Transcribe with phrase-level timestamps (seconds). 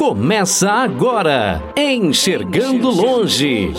[0.00, 3.70] Começa agora, Enxergando Longe.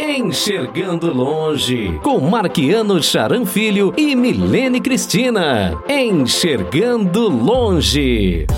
[0.00, 5.80] Enxergando Longe, com Marquiano Charan Filho e Milene Cristina.
[5.88, 8.48] Enxergando Longe.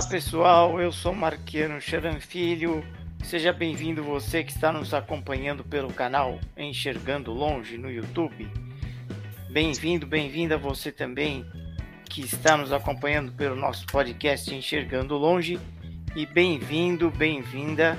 [0.00, 2.82] Olá pessoal, eu sou Marquiano Charan Filho.
[3.22, 8.50] Seja bem-vindo você que está nos acompanhando pelo canal Enxergando Longe no YouTube.
[9.50, 11.44] Bem-vindo, bem-vinda você também
[12.08, 15.60] que está nos acompanhando pelo nosso podcast Enxergando Longe
[16.16, 17.98] e bem-vindo, bem-vinda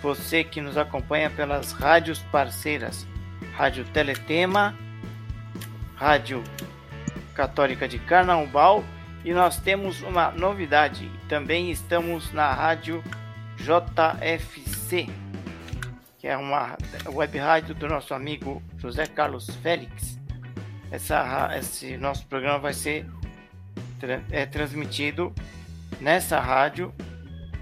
[0.00, 3.06] você que nos acompanha pelas rádios parceiras,
[3.52, 4.74] Rádio Teletema,
[5.94, 6.42] Rádio
[7.34, 8.82] Católica de Carnaubal
[9.24, 11.10] e nós temos uma novidade.
[11.28, 13.02] Também estamos na rádio
[13.56, 15.08] JFC,
[16.18, 20.18] que é uma web rádio do nosso amigo José Carlos Félix.
[20.90, 23.06] Essa, esse nosso programa vai ser
[24.30, 25.34] é transmitido
[25.98, 26.94] nessa rádio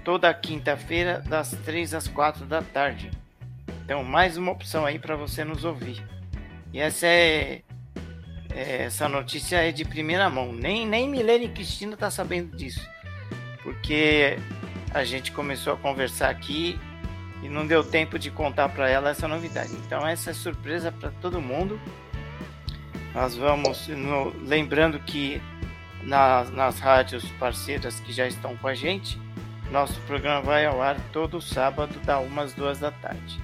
[0.03, 3.09] toda quinta-feira das 3 às 4 da tarde.
[3.85, 6.03] Então, mais uma opção aí para você nos ouvir.
[6.73, 7.61] E essa é
[8.55, 10.53] essa notícia é de primeira mão.
[10.53, 12.87] Nem, nem Milene Cristina está sabendo disso.
[13.63, 14.37] Porque
[14.93, 16.79] a gente começou a conversar aqui
[17.41, 19.71] e não deu tempo de contar para ela essa novidade.
[19.85, 21.79] Então, essa é surpresa para todo mundo.
[23.13, 25.41] Nós vamos, no, lembrando que
[26.03, 29.19] nas, nas rádios parceiras que já estão com a gente,
[29.71, 33.39] nosso programa vai ao ar todo sábado, da umas duas da tarde.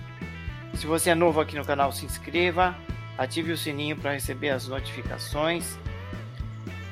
[0.76, 2.76] Se você é novo aqui no canal, se inscreva,
[3.20, 5.78] ative o sininho para receber as notificações,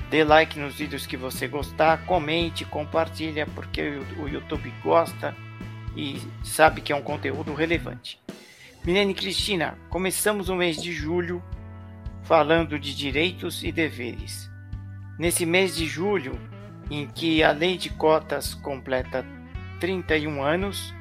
[0.09, 5.33] dê like nos vídeos que você gostar, comente, compartilha, porque o YouTube gosta
[5.95, 8.19] e sabe que é um conteúdo relevante.
[8.83, 11.41] Milene Cristina, começamos o mês de julho
[12.23, 14.51] falando de direitos e deveres.
[15.17, 16.37] Nesse mês de julho,
[16.91, 19.25] em que a lei de cotas completa
[19.79, 20.93] 31 anos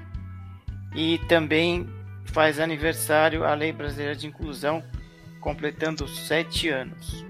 [0.95, 1.89] e também
[2.27, 4.85] faz aniversário a Lei Brasileira de Inclusão
[5.47, 7.25] completando sete anos.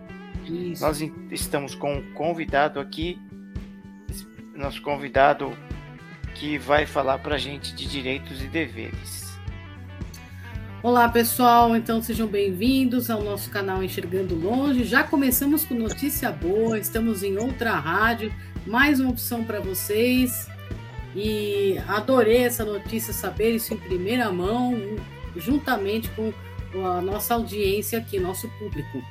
[0.46, 0.82] Isso.
[0.82, 3.20] Nós estamos com um convidado aqui,
[4.54, 5.52] nosso convidado
[6.34, 9.38] que vai falar para a gente de direitos e deveres.
[10.82, 14.84] Olá pessoal, então sejam bem-vindos ao nosso canal Enxergando Longe.
[14.84, 18.32] Já começamos com notícia boa, estamos em outra rádio,
[18.66, 20.48] mais uma opção para vocês.
[21.14, 24.74] E adorei essa notícia, saber isso em primeira mão,
[25.36, 26.32] juntamente com
[26.84, 29.02] a nossa audiência aqui, nosso público.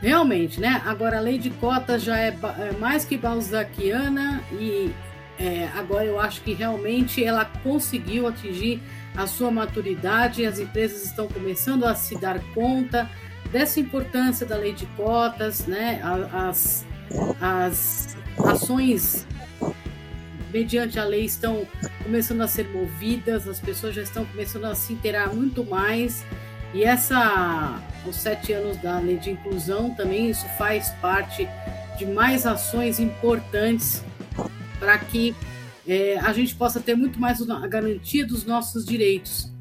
[0.00, 0.82] Realmente, né?
[0.84, 4.90] Agora a lei de cotas já é, é mais que balzaquiana e
[5.38, 8.80] é, agora eu acho que realmente ela conseguiu atingir
[9.16, 13.10] a sua maturidade, as empresas estão começando a se dar conta
[13.50, 16.00] dessa importância da lei de cotas, né?
[16.32, 16.86] As,
[17.40, 19.26] as ações
[20.52, 21.66] mediante a lei estão
[22.02, 26.24] começando a ser movidas, as pessoas já estão começando a se inteirar muito mais
[26.72, 31.48] e essa, os sete anos da lei de inclusão também isso faz parte
[31.98, 34.02] de mais ações importantes
[34.78, 35.34] para que
[35.86, 39.52] é, a gente possa ter muito mais a garantia dos nossos direitos.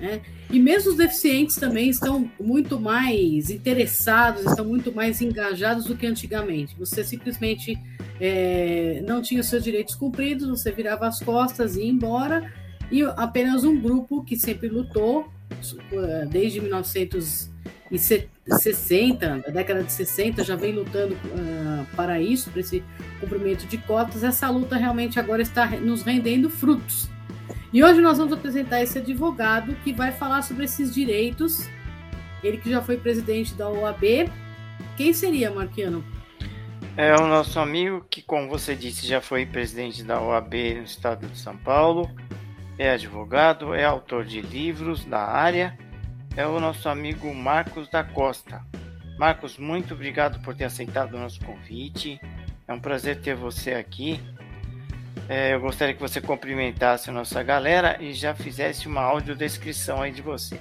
[0.00, 0.20] Né?
[0.50, 6.06] E mesmo os deficientes também estão muito mais interessados, estão muito mais engajados do que
[6.06, 6.74] antigamente.
[6.78, 7.78] Você simplesmente
[8.20, 12.52] é, não tinha os seus direitos cumpridos, você virava as costas e ia embora,
[12.90, 15.30] e apenas um grupo que sempre lutou
[16.30, 22.84] desde 1960, da década de 60, já vem lutando uh, para isso, para esse
[23.20, 24.22] cumprimento de cotas.
[24.22, 27.08] Essa luta realmente agora está nos rendendo frutos.
[27.72, 31.68] E hoje nós vamos apresentar esse advogado que vai falar sobre esses direitos.
[32.42, 34.30] Ele que já foi presidente da OAB.
[34.96, 36.02] Quem seria, Marquiano?
[36.96, 41.26] É o nosso amigo que, como você disse, já foi presidente da OAB no estado
[41.26, 42.10] de São Paulo
[42.78, 45.76] é advogado, é autor de livros da área,
[46.36, 48.64] é o nosso amigo Marcos da Costa.
[49.18, 52.20] Marcos, muito obrigado por ter aceitado o nosso convite.
[52.68, 54.20] É um prazer ter você aqui.
[55.28, 60.12] É, eu gostaria que você cumprimentasse a nossa galera e já fizesse uma audiodescrição aí
[60.12, 60.60] de você.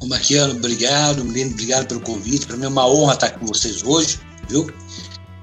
[0.00, 1.24] Ô Marquiano, obrigado.
[1.24, 2.46] Menino, obrigado pelo convite.
[2.46, 4.18] Para mim é uma honra estar com vocês hoje,
[4.48, 4.68] viu?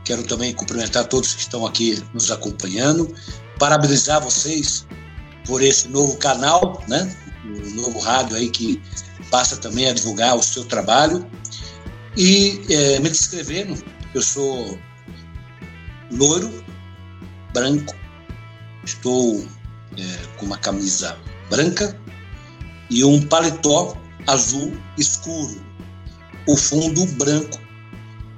[0.03, 3.15] Quero também cumprimentar todos que estão aqui nos acompanhando.
[3.57, 4.85] Parabenizar vocês
[5.49, 7.11] por esse novo canal, né?
[7.43, 8.79] O novo rádio aí que
[9.31, 11.25] passa também a divulgar o seu trabalho.
[12.15, 14.77] E é, me descrevendo, eu sou
[16.11, 16.63] loiro,
[17.51, 17.95] branco,
[18.85, 19.43] estou
[19.97, 21.17] é, com uma camisa
[21.49, 21.99] branca
[22.89, 23.97] e um paletó
[24.27, 25.59] azul escuro,
[26.47, 27.59] o fundo branco.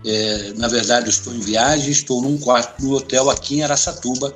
[0.06, 4.36] É, na verdade, estou em viagem, estou num quarto no hotel aqui em Araçatuba,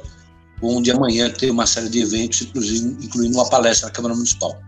[0.61, 4.61] onde amanhã tem uma série de eventos, inclusive incluindo uma palestra na Câmara Municipal.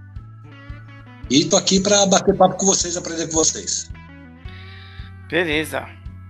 [1.29, 3.89] E estou aqui para bater papo com vocês, aprender com vocês.
[5.29, 5.85] Beleza.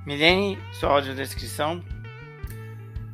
[0.06, 1.83] Milene, sua audiodescrição.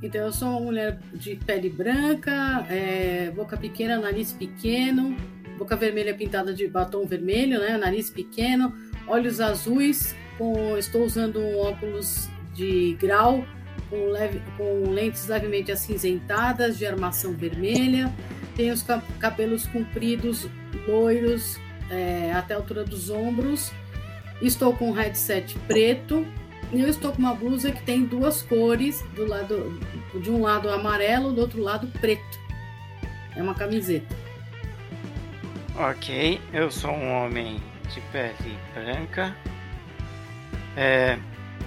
[0.02, 5.16] Então, eu sou uma mulher de pele branca, é, boca pequena, nariz pequeno,
[5.58, 7.78] boca vermelha pintada de batom vermelho, né?
[7.78, 8.74] Nariz pequeno,
[9.08, 13.46] olhos azuis, com, estou usando um óculos de grau
[13.90, 18.14] com, leve, com lentes levemente acinzentadas de armação vermelha.
[18.56, 18.86] Tenho os
[19.20, 20.48] cabelos compridos,
[20.88, 21.60] loiros,
[21.90, 23.72] é, até a altura dos ombros.
[24.42, 26.26] Estou com um headset preto.
[26.72, 29.80] E eu estou com uma blusa que tem duas cores, do lado
[30.16, 32.40] de um lado amarelo, do outro lado preto.
[33.36, 34.16] É uma camiseta.
[35.76, 37.62] Ok, eu sou um homem
[37.94, 39.36] de pele branca,
[40.76, 41.18] é,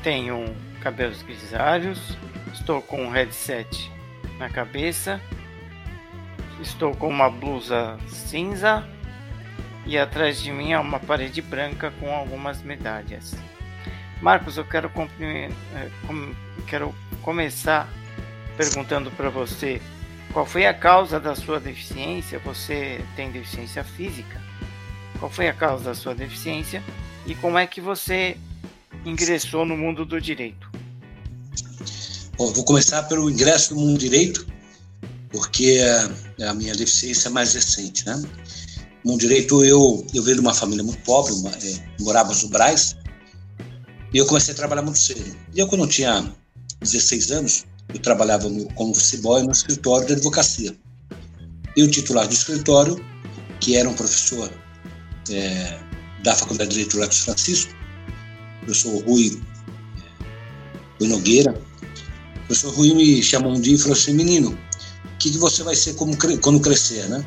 [0.03, 2.17] tenho cabelos grisalhos,
[2.53, 3.91] estou com um headset
[4.39, 5.21] na cabeça,
[6.61, 8.87] estou com uma blusa cinza
[9.85, 13.37] e atrás de mim há uma parede branca com algumas medalhas.
[14.21, 14.91] Marcos, eu quero,
[15.21, 15.51] é,
[16.67, 17.89] quero começar
[18.57, 19.81] perguntando para você
[20.33, 22.39] qual foi a causa da sua deficiência?
[22.41, 24.41] Você tem deficiência física?
[25.19, 26.83] Qual foi a causa da sua deficiência?
[27.27, 28.37] E como é que você
[29.11, 30.71] ingressou no mundo do direito?
[32.37, 34.47] Bom, vou começar pelo ingresso no mundo do direito,
[35.31, 35.81] porque
[36.47, 38.15] a minha deficiência é mais recente, né?
[39.05, 42.43] No mundo do direito, eu, eu venho de uma família muito pobre, uma, é, morávamos
[42.43, 42.97] no Braz,
[44.13, 45.37] e eu comecei a trabalhar muito cedo.
[45.55, 46.31] E eu, quando eu tinha
[46.81, 50.77] 16 anos, eu trabalhava no, como office boy no escritório de advocacia.
[51.77, 53.03] E o titular do escritório,
[53.61, 54.51] que era um professor
[55.31, 55.79] é,
[56.23, 57.73] da Faculdade de Direito Lattes Francisco,
[58.67, 59.41] o professor Rui,
[59.99, 60.25] é,
[60.99, 65.31] Rui Nogueira, o professor Rui me chamou um dia e falou assim, menino, o que,
[65.31, 67.25] que você vai ser como, quando crescer, né?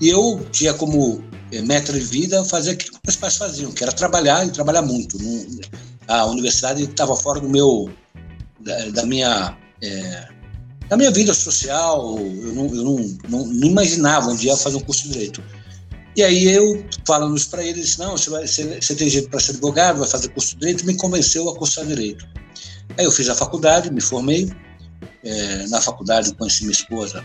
[0.00, 3.82] E eu tinha como é, meta de vida fazer aquilo que meus pais faziam, que
[3.82, 5.18] era trabalhar e trabalhar muito.
[6.06, 7.90] A universidade estava fora do meu,
[8.60, 10.28] da, da minha é,
[10.90, 14.80] na minha vida social, eu, não, eu não, não, não, imaginava um dia fazer um
[14.80, 15.42] curso de direito.
[16.16, 19.28] E aí eu, falando isso para ele, disse: Não, você, vai, você, você tem jeito
[19.28, 22.26] para ser advogado, vai fazer curso de direito, me convenceu a cursar direito.
[22.96, 24.50] Aí eu fiz a faculdade, me formei.
[25.24, 27.24] É, na faculdade conheci minha esposa,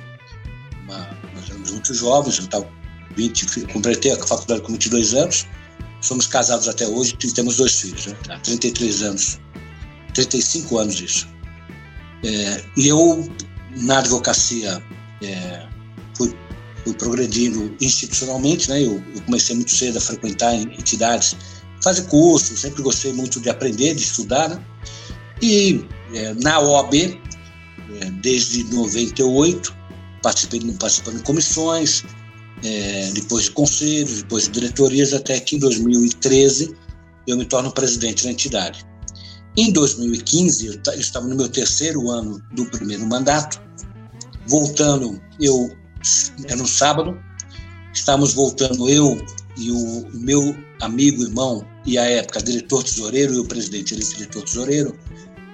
[0.84, 0.98] uma,
[1.36, 2.68] nós éramos muito jovens, eu tava
[3.16, 5.48] 20, completei a faculdade com 22 anos.
[6.02, 8.18] Somos casados até hoje e temos dois filhos, né?
[8.30, 9.40] há 33 anos,
[10.14, 11.28] 35 anos isso.
[12.26, 13.30] É, e eu,
[13.78, 14.84] na advocacia,
[15.22, 15.66] é,
[16.16, 16.36] fui,
[16.84, 18.82] fui, progredindo institucionalmente, né?
[18.82, 21.36] Eu, eu, comecei muito cedo a frequentar entidades,
[21.82, 24.64] fazer cursos, sempre gostei muito de aprender, de estudar, né?
[25.42, 29.76] E é, na OAB, é, desde 98,
[30.22, 32.04] participei participando de comissões,
[32.64, 36.74] é, depois de conselhos, depois de diretorias, até que em 2013
[37.28, 38.86] eu me torno presidente da entidade.
[39.56, 43.62] Em 2015, eu estava no meu terceiro ano do primeiro mandato,
[44.48, 45.70] voltando, eu
[46.46, 47.18] era no sábado,
[47.94, 49.24] estávamos voltando eu
[49.58, 54.44] e o meu amigo, irmão, e à época diretor tesoureiro e o presidente eleito diretor
[54.44, 54.98] tesoureiro,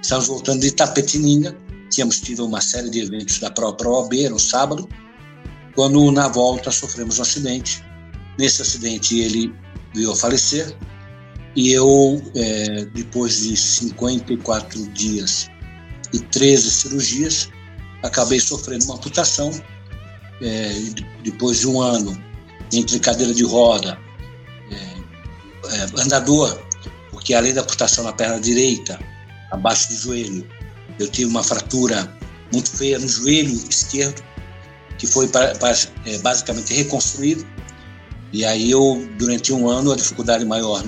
[0.02, 1.56] estávamos voltando de Itapetininga,
[1.90, 4.88] tínhamos tido uma série de eventos da própria OAB no sábado,
[5.74, 7.84] quando na volta sofremos um acidente.
[8.38, 9.52] Nesse acidente ele
[9.94, 10.76] veio a falecer,
[11.56, 15.48] e eu, é, depois de 54 dias
[16.12, 17.48] e 13 cirurgias,
[18.02, 19.50] acabei sofrendo uma amputação.
[20.42, 20.72] É,
[21.22, 22.18] depois de um ano
[22.72, 23.98] entre cadeira de roda,
[24.70, 26.60] é, é, andador,
[27.10, 28.98] porque além da amputação na perna direita,
[29.50, 30.48] abaixo do joelho,
[30.98, 32.16] eu tive uma fratura
[32.52, 34.22] muito feia no joelho esquerdo,
[34.98, 35.72] que foi pra, pra,
[36.06, 37.46] é, basicamente reconstruído.
[38.32, 40.84] E aí eu, durante um ano, a dificuldade maior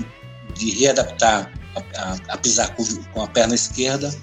[0.55, 4.13] de readaptar a, a, a pisar com, com, a perna esquerda,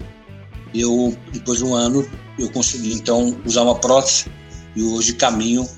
[0.74, 2.08] eu depois de um ano
[2.38, 4.26] eu consegui então usar uma prótese
[4.74, 5.68] e hoje caminho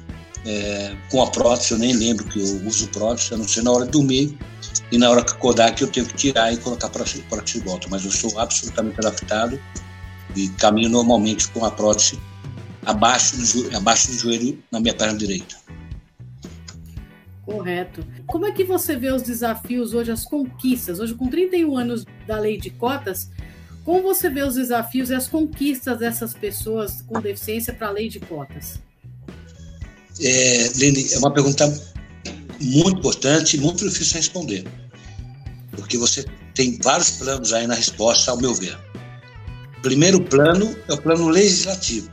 [0.45, 1.73] é, com a prótese.
[1.73, 4.37] Eu nem lembro que eu uso prótese, a não ser na hora de dormir
[4.91, 7.23] e na hora que acordar que eu tenho que tirar e colocar a prótese
[7.59, 7.89] de volta.
[7.91, 9.61] Mas eu sou absolutamente adaptado
[10.37, 12.19] e caminho normalmente com a prótese
[12.85, 15.57] abaixo do, abaixo do joelho na minha perna direita.
[17.45, 18.07] Correto.
[18.27, 21.01] Como é que você vê os desafios hoje, as conquistas?
[21.01, 23.31] Hoje, com 31 anos da lei de cotas,
[23.85, 28.09] como você vê os desafios e as conquistas dessas pessoas com deficiência para a lei
[28.09, 28.81] de cotas?
[30.21, 31.67] É, Lene, é uma pergunta
[32.61, 34.65] muito importante e muito difícil de responder.
[35.73, 36.25] Porque você
[36.55, 38.79] tem vários planos aí na resposta, ao meu ver.
[39.83, 42.09] Primeiro plano é o plano legislativo.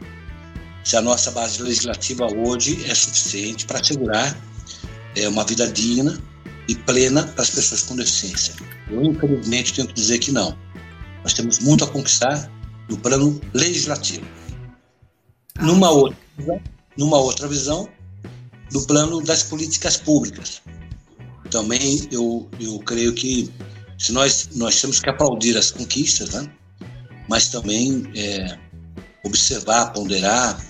[0.84, 4.36] Se a nossa base legislativa hoje é suficiente para assegurar
[5.16, 6.20] é, uma vida digna
[6.68, 8.56] e plena para as pessoas com deficiência.
[8.90, 10.58] Eu, infelizmente, tenho que dizer que não.
[11.24, 12.52] Nós temos muito a conquistar
[12.90, 14.26] no plano legislativo.
[15.58, 16.18] Ah, numa outra,
[16.98, 17.90] numa outra visão,
[18.72, 20.62] no plano das políticas públicas.
[21.50, 23.52] Também eu, eu creio que
[23.98, 26.50] se nós, nós temos que aplaudir as conquistas, né?
[27.28, 28.58] mas também é,
[29.24, 30.64] observar, ponderar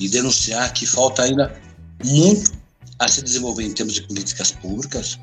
[0.00, 1.60] e denunciar que falta ainda
[2.04, 2.52] muito
[2.98, 5.18] a se desenvolver em termos de políticas públicas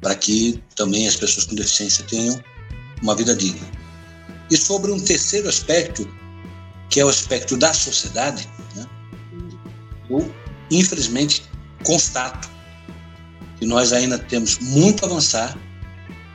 [0.00, 2.40] para que também as pessoas com deficiência tenham
[3.02, 3.66] uma vida digna.
[4.50, 6.08] E sobre um terceiro aspecto,
[6.90, 8.86] que é o aspecto da sociedade, né?
[10.08, 10.32] eu,
[10.70, 11.44] infelizmente,
[11.84, 12.48] constato
[13.58, 15.56] que nós ainda temos muito a avançar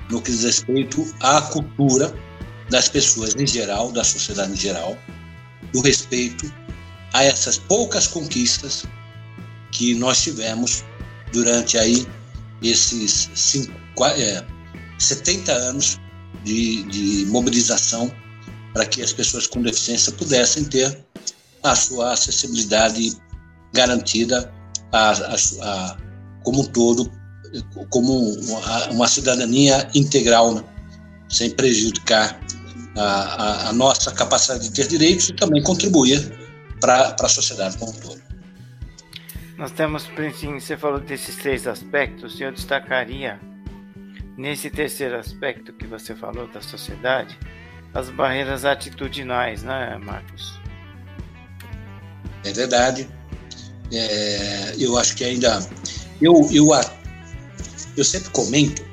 [0.10, 2.14] no que diz respeito à cultura
[2.70, 4.98] das pessoas em geral, da sociedade em geral,
[5.72, 6.52] do respeito
[7.14, 8.86] a essas poucas conquistas
[9.72, 10.84] que nós tivemos
[11.32, 12.06] durante aí
[12.62, 13.74] esses cinco,
[14.06, 14.46] é,
[15.00, 16.00] 70 anos
[16.44, 18.12] de, de mobilização
[18.74, 21.06] para que as pessoas com deficiência pudessem ter
[21.64, 23.16] a sua acessibilidade
[23.74, 24.52] garantida
[24.92, 25.98] a, a, a
[26.44, 27.10] como um todo,
[27.90, 30.64] como uma, uma cidadania integral, né?
[31.30, 32.40] sem prejudicar
[32.96, 36.32] a, nossa capacidade de ter direitos e também contribuir
[36.80, 38.22] para a sociedade como um todo.
[39.58, 43.40] Nós temos, Princinho, você falou desses três aspectos, eu destacaria
[44.38, 47.38] Nesse terceiro aspecto que você falou da sociedade,
[47.94, 50.60] as barreiras atitudinais, né, Marcos?
[52.44, 53.08] É verdade.
[53.92, 55.60] É, eu acho que ainda.
[56.20, 56.70] Eu, eu,
[57.96, 58.84] eu sempre comento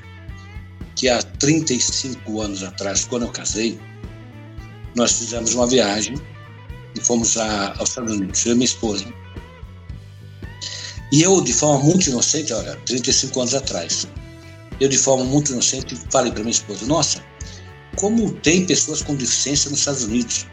[0.94, 3.80] que há 35 anos atrás, quando eu casei,
[4.94, 6.14] nós fizemos uma viagem
[6.94, 9.06] e fomos a, aos Estados Unidos, eu e minha esposa.
[11.11, 14.06] E eu, de forma muito inocente, olha, 35 anos atrás,
[14.80, 17.22] eu, de forma muito inocente, falei para minha esposa: Nossa,
[17.96, 20.46] como tem pessoas com deficiência nos Estados Unidos?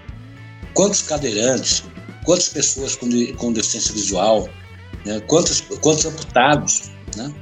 [0.74, 1.84] Quantos cadeirantes?
[2.26, 4.50] Quantas pessoas com, de, com deficiência visual?
[5.06, 5.20] Né?
[5.22, 6.92] Quantos, quantos amputados?
[7.16, 7.34] Né?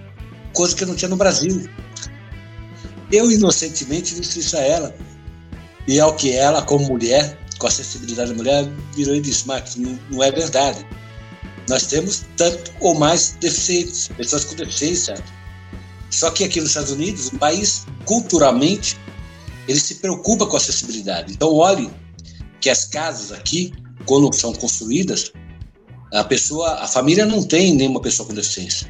[0.54, 1.68] Coisa que eu não tinha no Brasil.
[3.12, 4.96] Eu, inocentemente, disse isso a ela.
[5.88, 9.76] E ao que ela, como mulher, com a sensibilidade da mulher, virou e disse: Marcos,
[9.76, 10.86] não, não é verdade.
[11.68, 15.16] Nós temos tanto ou mais deficientes, pessoas com deficiência
[16.16, 18.98] só que aqui nos Estados Unidos, o país, culturalmente,
[19.68, 21.34] ele se preocupa com acessibilidade.
[21.34, 21.92] Então, olhe
[22.62, 23.74] que as casas aqui,
[24.06, 25.32] quando são construídas,
[26.14, 28.90] a pessoa, a família não tem nenhuma pessoa com deficiência,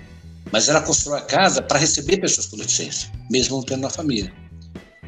[0.51, 4.31] mas ela constrói a casa para receber pessoas com deficiência, mesmo não tendo na família.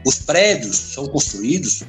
[0.04, 1.84] Os prédios são construídos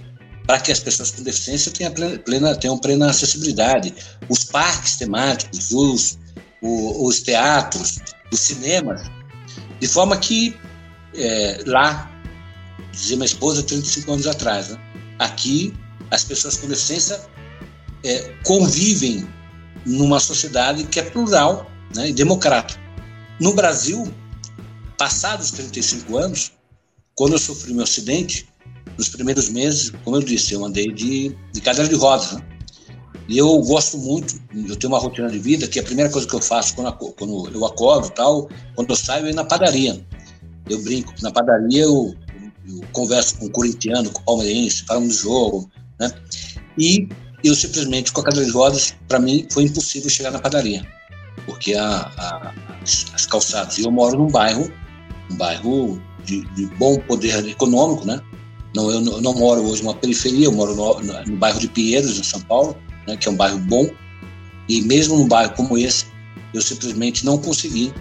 [0.46, 1.92] para que as pessoas com deficiência tenham
[2.24, 3.94] plena, tenham plena acessibilidade.
[4.28, 6.18] Os parques temáticos, os,
[6.60, 7.98] os, os teatros,
[8.32, 9.02] os cinemas,
[9.80, 10.56] de forma que
[11.14, 12.10] é, lá,
[12.92, 14.78] dizia minha esposa 35 anos atrás, né?
[15.18, 15.74] aqui
[16.10, 17.20] as pessoas com deficiência
[18.04, 19.28] é, convivem
[19.84, 22.80] numa sociedade que é plural né, e democrática.
[23.40, 24.12] No Brasil,
[24.96, 26.52] passados 35 anos,
[27.14, 28.48] quando eu sofri meu acidente,
[28.96, 32.32] nos primeiros meses, como eu disse, eu andei de, de cadeira de rodas.
[32.32, 32.57] Né?
[33.28, 36.34] E eu gosto muito, eu tenho uma rotina de vida que a primeira coisa que
[36.34, 40.02] eu faço quando, quando eu acordo tal, quando eu saio, é ir na padaria.
[40.68, 42.14] Eu brinco, na padaria eu,
[42.66, 45.70] eu converso com o corintiano, com o palmeirense, falamos do jogo,
[46.00, 46.10] né?
[46.78, 47.06] E
[47.44, 50.86] eu simplesmente, com a cadeira de rodas, para mim foi impossível chegar na padaria,
[51.44, 53.76] porque a, a, as, as calçadas.
[53.76, 54.72] E eu moro num bairro,
[55.30, 58.22] um bairro de, de bom poder econômico, né?
[58.74, 61.58] Não, eu não, eu não moro hoje numa periferia, eu moro no, no, no bairro
[61.58, 62.74] de Pinheiros, em São Paulo,
[63.08, 63.90] né, que é um bairro bom,
[64.68, 66.06] e mesmo num bairro como esse,
[66.52, 67.92] eu simplesmente não consegui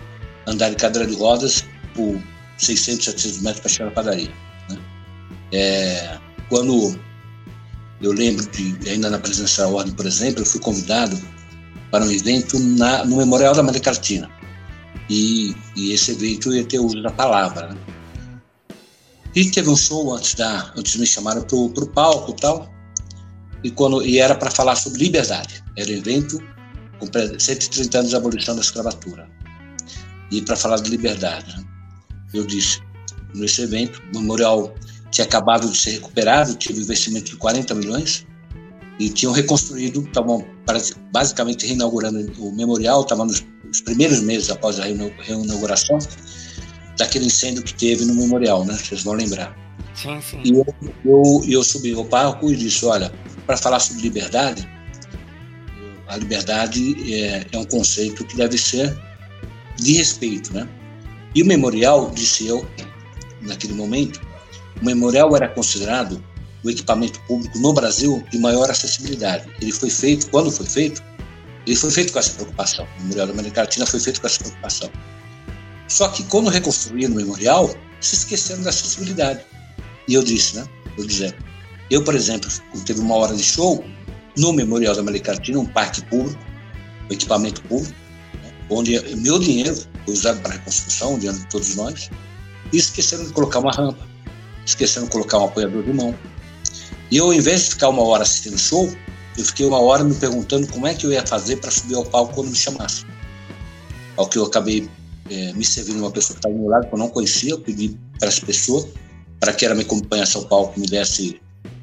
[0.46, 1.64] andar de cadeira de rodas
[1.96, 2.22] por
[2.58, 4.32] 600, 700 metros para chegar na padaria.
[4.70, 4.78] Né?
[5.54, 6.18] É,
[6.50, 7.00] quando
[8.02, 11.20] eu lembro de, ainda na presença da ordem, por exemplo, eu fui convidado
[11.90, 14.30] para um evento na, no Memorial da América Latina.
[15.10, 17.70] E, e, esse evento ia ter uso da palavra.
[17.70, 17.78] Né?
[19.34, 20.74] E teve um show antes da.
[20.76, 22.77] Antes me chamaram para o palco e tal.
[23.64, 25.64] E, quando, e era para falar sobre liberdade.
[25.76, 26.42] Era um evento
[27.00, 27.08] com
[27.40, 29.30] 130 anos de abolição da escravatura.
[30.32, 31.56] E para falar de liberdade.
[31.58, 31.64] Né?
[32.34, 32.82] Eu disse,
[33.34, 34.74] nesse evento, o memorial
[35.12, 38.26] tinha acabado de ser recuperado, tive um investimento de 40 milhões,
[39.00, 40.46] e tinham reconstruído, estavam
[41.12, 46.00] basicamente reinaugurando o memorial, estavam nos, nos primeiros meses após a reinauguração
[46.98, 48.74] daquele incêndio que teve no memorial, né?
[48.74, 49.56] Vocês vão lembrar.
[49.94, 50.42] Sim, sim.
[50.44, 50.66] E eu,
[51.06, 53.12] eu, eu subi ao palco e disse, olha,
[53.48, 54.70] para falar sobre liberdade,
[56.08, 58.96] a liberdade é, é um conceito que deve ser
[59.78, 60.68] de respeito, né?
[61.34, 62.68] E o memorial, disse eu,
[63.42, 64.22] naquele momento,
[64.82, 66.24] o memorial era considerado
[66.64, 69.48] o equipamento público no Brasil de maior acessibilidade.
[69.62, 71.04] Ele foi feito, quando foi feito,
[71.66, 72.88] ele foi feito com essa preocupação.
[72.98, 74.90] O Memorial da América Latina foi feito com essa preocupação.
[75.88, 79.42] Só que quando reconstruíram o memorial, se esqueceram da acessibilidade.
[80.08, 80.66] E eu disse, né?
[80.98, 81.36] Eu dizendo,
[81.90, 82.50] eu, por exemplo,
[82.86, 83.84] teve uma hora de show
[84.38, 86.40] no Memorial da América Latina, um parque público,
[87.10, 87.96] um equipamento público,
[88.44, 89.76] né, onde meu dinheiro
[90.06, 92.10] foi usado para a reconstrução, dinheiro de todos nós,
[92.72, 94.06] e esqueceram de colocar uma rampa,
[94.66, 96.14] esqueceram de colocar um apoiador de mão,
[97.10, 98.92] e eu, ao invés de ficar uma hora assistindo show,
[99.38, 102.04] eu fiquei uma hora me perguntando como é que eu ia fazer para subir ao
[102.04, 103.06] palco quando me chamasse.
[104.18, 104.90] Ao que eu acabei
[105.30, 107.60] é, me servindo uma pessoa que estava do meu lado, que eu não conhecia, eu
[107.60, 108.88] pedi para essa pessoa,
[109.40, 111.40] para que ela me acompanhasse ao palco, me desse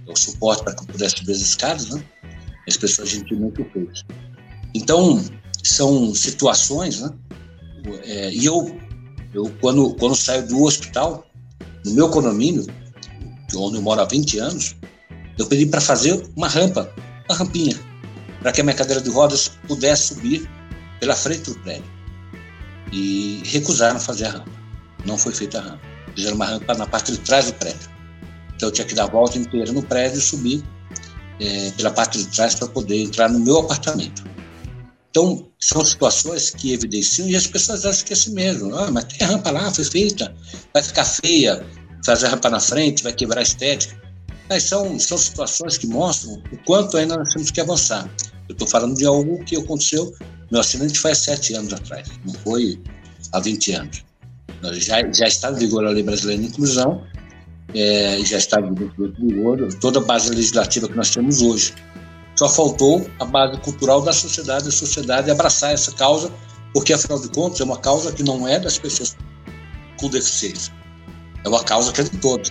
[0.06, 2.04] o suporte para que eu pudesse subir as escadas, né?
[2.68, 4.04] As pessoas gentilmente o fez.
[4.74, 5.22] Então,
[5.62, 7.10] são situações, né?
[8.04, 8.78] É, e eu,
[9.32, 11.26] eu quando, quando saio do hospital,
[11.84, 12.66] no meu condomínio,
[13.54, 14.76] onde eu moro há 20 anos,
[15.38, 16.92] eu pedi para fazer uma rampa,
[17.28, 17.78] uma rampinha,
[18.40, 20.48] para que a minha cadeira de rodas pudesse subir
[21.00, 21.84] pela frente do prédio.
[22.92, 24.50] E recusaram fazer a rampa.
[25.04, 25.80] Não foi feita a rampa.
[26.14, 27.93] Fizeram uma rampa na parte de trás do prédio.
[28.64, 30.64] Então eu tinha que dar a volta inteira no prédio e subir
[31.38, 34.24] é, pela parte de trás para poder entrar no meu apartamento.
[35.10, 38.74] Então, são situações que evidenciam e as pessoas acham que é assim mesmo.
[38.74, 40.34] Ah, mas tem rampa lá, foi feita,
[40.72, 41.64] vai ficar feia,
[42.04, 44.00] fazer a rampa na frente, vai quebrar a estética.
[44.48, 48.10] Mas são, são situações que mostram o quanto ainda nós temos que avançar.
[48.48, 50.12] Eu estou falando de algo que aconteceu,
[50.50, 52.80] meu acidente faz sete anos atrás, não foi
[53.32, 54.04] há 20 anos.
[54.72, 57.04] Já, já está em vigor a Lei Brasileira de Inclusão,
[57.74, 61.74] é, já está em vigor toda a base legislativa que nós temos hoje.
[62.36, 66.32] Só faltou a base cultural da sociedade, a sociedade abraçar essa causa,
[66.72, 69.16] porque afinal de contas é uma causa que não é das pessoas
[70.00, 70.72] com deficiência,
[71.44, 72.50] é uma causa que é de todos.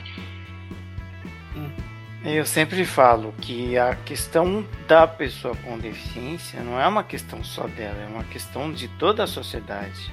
[2.24, 7.68] Eu sempre falo que a questão da pessoa com deficiência não é uma questão só
[7.68, 10.10] dela, é uma questão de toda a sociedade.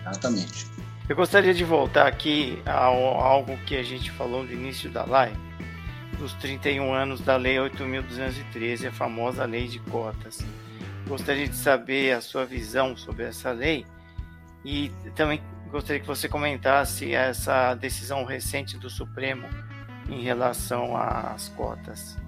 [0.00, 0.66] Exatamente.
[1.08, 5.38] Eu gostaria de voltar aqui a algo que a gente falou no início da live,
[6.18, 10.40] dos 31 anos da Lei 8.213, a famosa Lei de Cotas.
[11.06, 13.86] Gostaria de saber a sua visão sobre essa lei
[14.62, 15.40] e também
[15.70, 19.48] gostaria que você comentasse essa decisão recente do Supremo
[20.10, 22.18] em relação às cotas?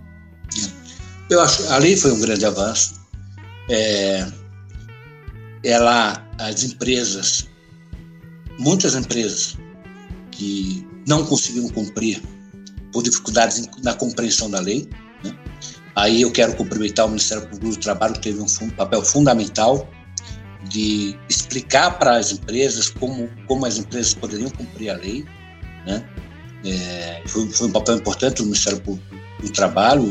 [1.28, 2.98] Eu acho a lei foi um grande avanço.
[3.68, 4.26] É,
[5.62, 7.49] ela, as empresas,
[8.61, 9.57] muitas empresas
[10.31, 12.23] que não conseguiram cumprir
[12.92, 14.88] por dificuldades na compreensão da lei.
[15.25, 15.37] Né?
[15.96, 19.88] Aí eu quero cumprimentar o Ministério Público do Trabalho, que teve um papel fundamental
[20.68, 25.25] de explicar para as empresas como, como as empresas poderiam cumprir a lei.
[25.87, 26.05] Né?
[26.64, 30.05] É, foi, foi, um papel importante do Ministério Público do Trabalho,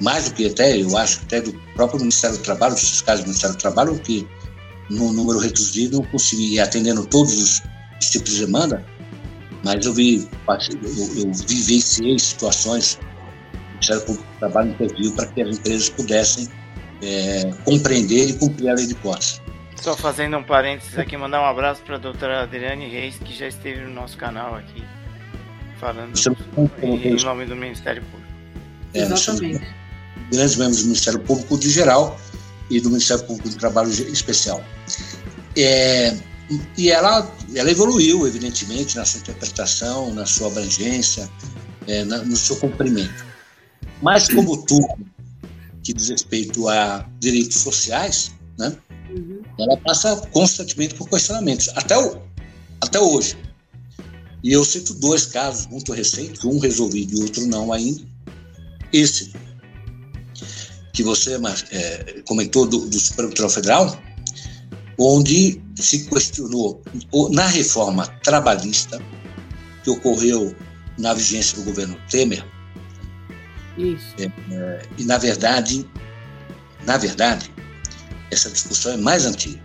[0.00, 3.24] mais do que até, eu acho, até do próprio Ministério do Trabalho, dos fiscais do
[3.24, 4.26] Ministério do Trabalho, que
[4.90, 7.62] num número reduzido consegui ir atendendo todos os,
[8.00, 8.84] os tipos de demanda,
[9.64, 12.98] mas eu vi, eu, eu vivenciei situações
[13.54, 16.48] o Ministério Público do Trabalho interviu para que as empresas pudessem
[17.02, 19.40] é, compreender e cumprir a lei de cotas.
[19.76, 23.46] Só fazendo um parênteses aqui, mandar um abraço para a doutora Adriane Reis, que já
[23.48, 24.84] esteve no nosso canal aqui,
[25.78, 26.14] falando
[26.82, 28.30] em nome do Ministério Público.
[28.92, 29.66] É, Exatamente.
[30.30, 32.18] Grandes membros do Ministério Público de geral
[32.70, 34.64] e do Ministério Público do Trabalho especial.
[35.56, 36.16] É,
[36.78, 41.28] e ela, ela evoluiu, evidentemente, na sua interpretação, na sua abrangência,
[41.86, 43.26] é, na, no seu cumprimento.
[44.00, 44.86] Mas, como tudo
[45.82, 48.76] que diz respeito a direitos sociais, né,
[49.10, 49.42] Uhum.
[49.58, 52.20] Ela passa constantemente por questionamentos, até, o,
[52.80, 53.36] até hoje.
[54.42, 58.02] E eu cito dois casos muito recentes, um resolvido e outro não ainda.
[58.92, 59.32] Esse,
[60.92, 61.38] que você
[61.70, 64.02] é, comentou do, do Supremo Tribunal Federal,
[64.98, 66.82] onde se questionou
[67.30, 69.00] na reforma trabalhista
[69.82, 70.54] que ocorreu
[70.98, 72.44] na vigência do governo Temer,
[73.78, 74.14] Isso.
[74.18, 74.24] É,
[74.54, 75.88] é, e, na verdade,
[76.84, 77.50] na verdade,
[78.30, 79.60] essa discussão é mais antiga.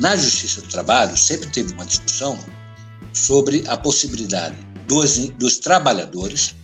[0.00, 2.38] Na Justiça do Trabalho, sempre teve uma discussão
[3.12, 6.54] sobre a possibilidade dos, dos trabalhadores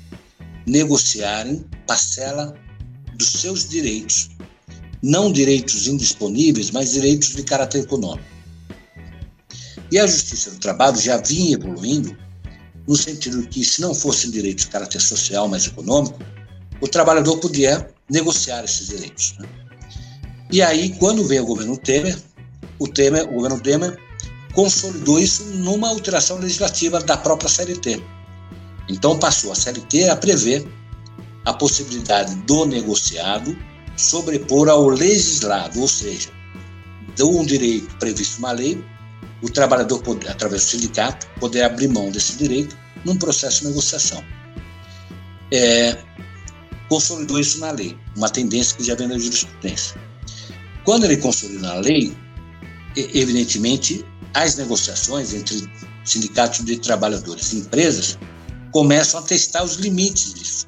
[0.66, 2.54] negociarem parcela
[3.20, 4.30] dos seus direitos.
[5.02, 8.28] Não direitos indisponíveis, mas direitos de caráter econômico.
[9.90, 12.16] E a Justiça do Trabalho já vinha evoluindo
[12.86, 16.18] no sentido que, se não fossem direitos de caráter social, mas econômico,
[16.80, 19.34] o trabalhador podia negociar esses direitos.
[19.38, 19.48] Né?
[20.50, 22.18] E aí, quando veio o governo Temer,
[22.78, 23.96] o, Temer, o governo Temer
[24.54, 28.02] consolidou isso numa alteração legislativa da própria CLT.
[28.88, 30.66] Então passou a CLT a prever
[31.44, 33.56] a possibilidade do negociado
[33.96, 36.30] sobrepor ao legislado, ou seja,
[37.14, 38.82] de um direito previsto na lei,
[39.42, 44.22] o trabalhador, através do sindicato, poder abrir mão desse direito num processo de negociação.
[45.52, 45.96] É,
[46.88, 49.98] consolidou isso na lei, uma tendência que já vem da jurisprudência.
[50.84, 52.14] Quando ele consolidou na lei,
[52.96, 55.68] evidentemente, as negociações entre
[56.04, 58.18] sindicatos de trabalhadores e empresas
[58.72, 60.66] começam a testar os limites disso.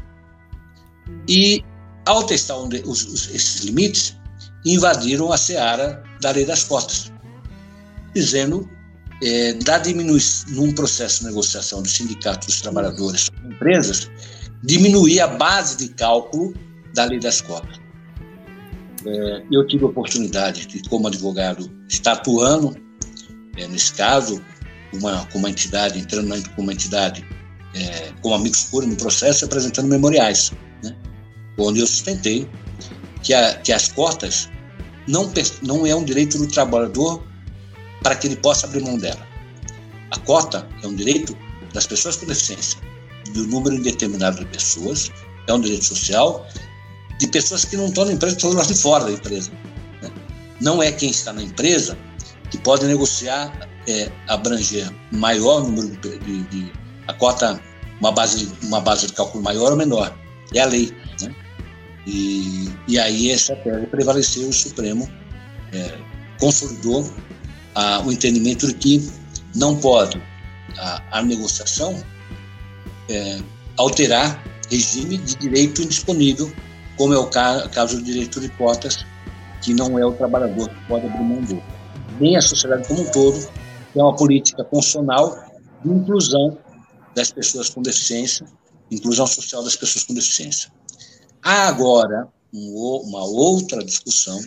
[1.28, 1.64] E,
[2.06, 4.16] ao testar os, os, esses limites,
[4.64, 7.12] invadiram a seara da lei das cotas,
[8.14, 8.68] dizendo
[9.22, 14.10] é, da diminuição, num processo de negociação dos sindicatos dos trabalhadores com empresas,
[14.62, 16.54] diminuir a base de cálculo
[16.94, 17.80] da lei das cotas.
[19.04, 22.76] É, eu tive a oportunidade de, como advogado, estar atuando
[23.56, 24.42] é, nesse caso,
[24.92, 27.24] uma, com uma entidade, entrando com uma entidade
[27.74, 30.52] é, como amigos puros no processo, apresentando memoriais,
[31.58, 32.48] onde eu sustentei
[33.22, 34.48] que, a, que as cotas
[35.06, 37.22] não, não é um direito do trabalhador
[38.02, 39.26] para que ele possa abrir mão dela.
[40.10, 41.36] A cota é um direito
[41.72, 42.78] das pessoas com deficiência,
[43.32, 45.10] do número indeterminado de pessoas,
[45.46, 46.46] é um direito social,
[47.18, 49.50] de pessoas que não estão na empresa, estão lá de fora da empresa.
[50.02, 50.10] Né?
[50.60, 51.96] Não é quem está na empresa
[52.50, 56.72] que pode negociar, é, abranger maior número de, de, de,
[57.08, 57.60] a cota,
[58.00, 60.14] uma base, uma base de cálculo maior ou menor.
[60.54, 60.94] É a lei.
[62.06, 65.08] E, e aí essa tese prevaleceu, o Supremo
[65.72, 65.98] é,
[66.40, 67.08] consolidou
[67.74, 69.10] a, o entendimento de que
[69.54, 70.20] não pode
[70.78, 72.02] a, a negociação
[73.08, 73.38] é,
[73.76, 76.52] alterar regime de direito indisponível,
[76.96, 79.04] como é o caso do direito de cotas,
[79.60, 81.62] que não é o trabalhador que pode abrir mão dele
[82.20, 83.38] nem a sociedade como um todo,
[83.92, 85.44] que é uma política constitucional
[85.84, 86.58] de inclusão
[87.14, 88.46] das pessoas com deficiência,
[88.90, 90.70] inclusão social das pessoas com deficiência.
[91.42, 94.40] Há agora uma outra discussão,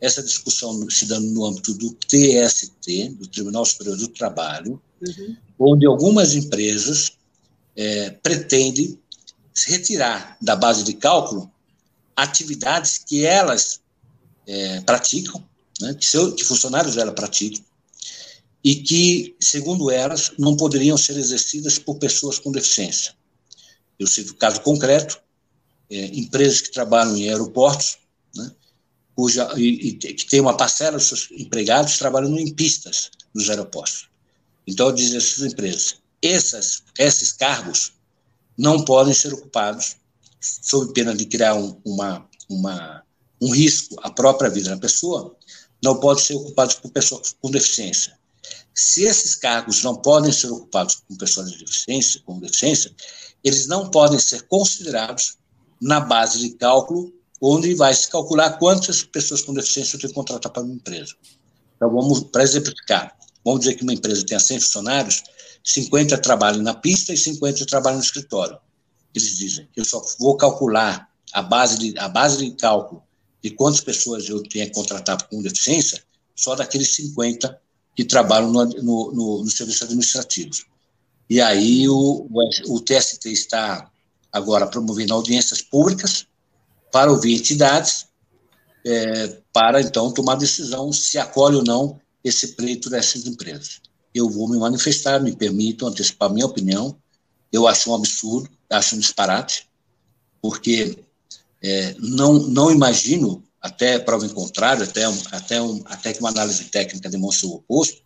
[0.00, 5.36] essa discussão se dando no âmbito do TST, do Tribunal Superior do Trabalho, uhum.
[5.58, 7.12] onde algumas empresas
[7.76, 8.98] é, pretendem
[9.66, 11.50] retirar da base de cálculo
[12.14, 13.80] atividades que elas
[14.46, 15.42] é, praticam
[15.80, 17.64] né, que, seu, que funcionários dela praticam,
[18.62, 23.14] e que, segundo elas, não poderiam ser exercidas por pessoas com deficiência.
[23.98, 25.20] Eu cito o caso concreto,
[25.90, 27.98] é, empresas que trabalham em aeroportos,
[28.34, 28.50] né,
[29.14, 34.08] cuja, e, e, que tem uma parcela dos seus empregados trabalhando em pistas nos aeroportos.
[34.66, 37.92] Então, diz essas empresas, essas, esses cargos
[38.56, 39.96] não podem ser ocupados
[40.40, 43.02] sob pena de criar um, uma, uma,
[43.40, 45.36] um risco à própria vida da pessoa,
[45.82, 48.18] não podem ser ocupados por pessoas com deficiência.
[48.74, 52.94] Se esses cargos não podem ser ocupados por pessoas de deficiência, com deficiência,
[53.42, 55.37] eles não podem ser considerados
[55.80, 60.52] na base de cálculo onde vai se calcular quantas pessoas com deficiência tem que contratar
[60.52, 61.14] para uma empresa.
[61.76, 65.22] Então, vamos, para exemplificar, vamos dizer que uma empresa tenha 100 funcionários,
[65.62, 68.58] 50 trabalham na pista e 50 trabalham no escritório.
[69.14, 73.02] Eles dizem, eu só vou calcular a base de, a base de cálculo
[73.42, 76.02] de quantas pessoas eu tenho contratado com deficiência,
[76.34, 77.60] só daqueles 50
[77.94, 80.64] que trabalham no, no, no, no serviço administrativo.
[81.30, 82.26] E aí o,
[82.68, 83.90] o TST está
[84.38, 86.26] agora promovendo audiências públicas
[86.90, 88.06] para ouvir entidades,
[88.84, 93.80] é, para então tomar decisão se acolhe ou não esse pleito dessas empresas.
[94.14, 96.96] Eu vou me manifestar, me permito antecipar minha opinião.
[97.52, 99.68] Eu acho um absurdo, acho um disparate,
[100.40, 100.98] porque
[101.62, 106.64] é, não, não imagino, até prova em contrário, até, até, um, até que uma análise
[106.64, 108.02] técnica demonstre o oposto,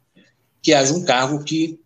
[0.60, 1.80] que haja um cargo que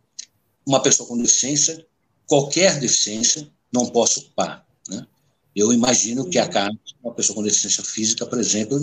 [0.67, 1.87] uma pessoa com deficiência,
[2.27, 4.67] qualquer deficiência, não possa ocupar.
[4.89, 5.07] Né?
[5.55, 8.79] Eu imagino que a cargo, uma pessoa com deficiência física, por exemplo,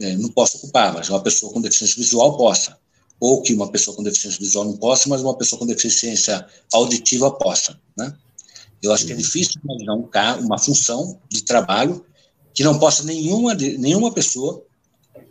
[0.00, 2.76] é, não possa ocupar, mas uma pessoa com deficiência visual possa.
[3.18, 7.30] Ou que uma pessoa com deficiência visual não possa, mas uma pessoa com deficiência auditiva
[7.30, 7.80] possa.
[7.96, 8.14] Né?
[8.82, 12.04] Eu acho que é difícil imaginar um cargo, uma função de trabalho
[12.52, 14.64] que não possa nenhuma, nenhuma pessoa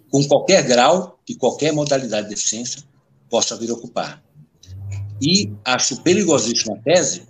[0.09, 2.83] com qualquer grau e qualquer modalidade de deficiência
[3.29, 4.23] possa vir ocupar.
[5.21, 7.27] E acho perigosíssima a tese,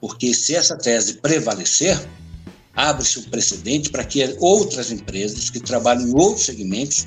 [0.00, 1.98] porque se essa tese prevalecer,
[2.74, 7.06] abre-se um precedente para que outras empresas que trabalham em outros segmentos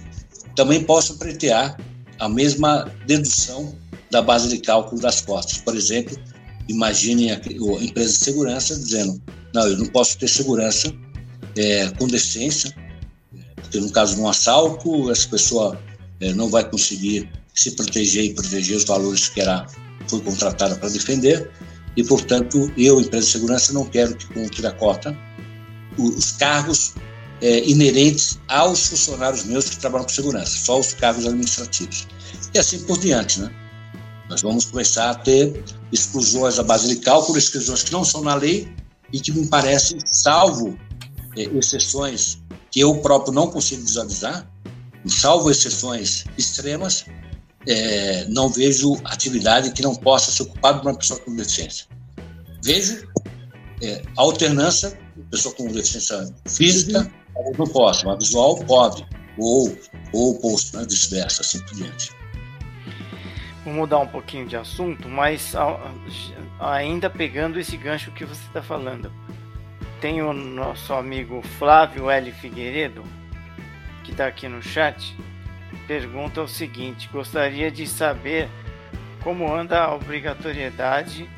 [0.55, 1.77] também possam pretear
[2.19, 3.75] a mesma dedução
[4.11, 5.57] da base de cálculo das costas.
[5.59, 6.17] Por exemplo,
[6.67, 7.35] imagine a,
[7.81, 9.21] empresa de segurança dizendo:
[9.53, 10.93] não, eu não posso ter segurança
[11.57, 12.75] é, com deficiência,
[13.55, 15.81] porque no caso de um assalto, essa pessoa
[16.19, 19.65] é, não vai conseguir se proteger e proteger os valores que ela
[20.07, 21.49] foi contratada para defender,
[21.95, 25.17] e, portanto, eu, empresa de segurança, não quero que com o tira-cota
[25.97, 26.93] os cargos
[27.41, 32.07] é, inerentes aos funcionários meus que trabalham com segurança, só os cargos administrativos.
[32.53, 33.51] E assim por diante, né?
[34.29, 38.35] Nós vamos começar a ter exclusões à base de cálculo, exclusões que não são na
[38.35, 38.73] lei
[39.11, 40.77] e que me parecem, salvo
[41.35, 44.49] é, exceções que eu próprio não consigo visualizar,
[45.05, 47.05] salvo exceções extremas,
[47.67, 51.85] é, não vejo atividade que não possa ser ocupada por uma pessoa com deficiência.
[52.63, 53.07] Vejo
[53.81, 54.97] é, alternância,
[55.29, 57.11] pessoa com deficiência física,
[57.57, 59.05] não posso, mas visual pode,
[59.37, 59.75] ou,
[60.13, 62.11] ou oposto, né, vice-versa, assim por diante.
[63.63, 65.53] Vou mudar um pouquinho de assunto, mas
[66.59, 69.11] ainda pegando esse gancho que você está falando.
[69.99, 72.31] Tem o nosso amigo Flávio L.
[72.31, 73.03] Figueiredo,
[74.03, 75.15] que está aqui no chat,
[75.87, 78.49] pergunta o seguinte: gostaria de saber
[79.23, 81.29] como anda a obrigatoriedade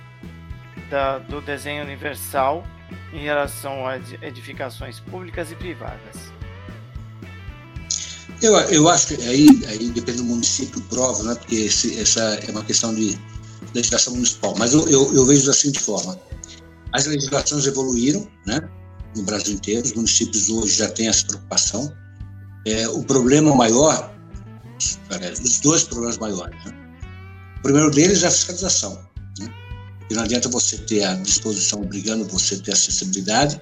[0.90, 2.66] da, do desenho universal
[3.12, 6.32] em relação a edificações públicas e privadas.
[8.42, 11.36] Eu, eu acho que aí, aí depende do município, prova, né?
[11.36, 13.18] porque esse, essa é uma questão de
[13.74, 14.54] legislação municipal.
[14.58, 16.20] Mas eu, eu, eu vejo da seguinte forma:
[16.92, 18.70] as legislações evoluíram né?
[19.16, 21.94] no Brasil inteiro, os municípios hoje já têm essa preocupação.
[22.66, 24.14] É, o problema maior,
[25.44, 26.56] os dois problemas maiores.
[26.66, 26.74] Né?
[27.60, 29.00] O primeiro deles é a fiscalização.
[29.40, 29.54] Né?
[30.10, 33.62] E não adianta você ter a disposição obrigando você a ter acessibilidade,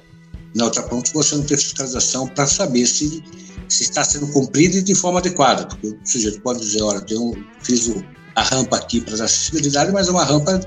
[0.55, 3.23] na outra ponta você não ter fiscalização para saber se,
[3.69, 7.33] se está sendo cumprido e de forma adequada, porque o sujeito pode dizer, olha, eu
[7.61, 8.03] fiz o,
[8.35, 10.59] a rampa aqui para acessibilidade, mas é uma rampa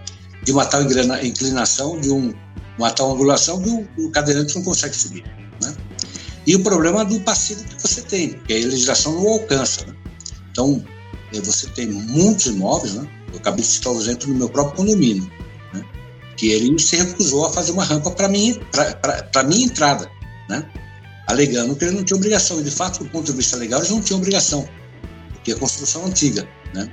[0.42, 2.32] de uma tal inclinação, de um,
[2.78, 5.24] uma tal angulação que o, o cadeirante não consegue subir.
[5.62, 5.74] Né?
[6.46, 9.86] E o problema do passivo que você tem, que a legislação não alcança.
[9.86, 9.93] Né?
[10.54, 10.84] Então,
[11.32, 13.08] eh, você tem muitos imóveis, né?
[13.32, 15.28] eu acabei de citar o exemplo no meu próprio condomínio,
[15.72, 15.84] né?
[16.36, 18.60] que ele se recusou a fazer uma rampa para mim,
[19.32, 20.08] para minha entrada,
[20.48, 20.64] né?
[21.26, 22.60] alegando que ele não tinha obrigação.
[22.60, 24.68] E, de fato, do ponto de vista legal, eles não tinham obrigação,
[25.32, 26.88] porque a construção é antiga, né?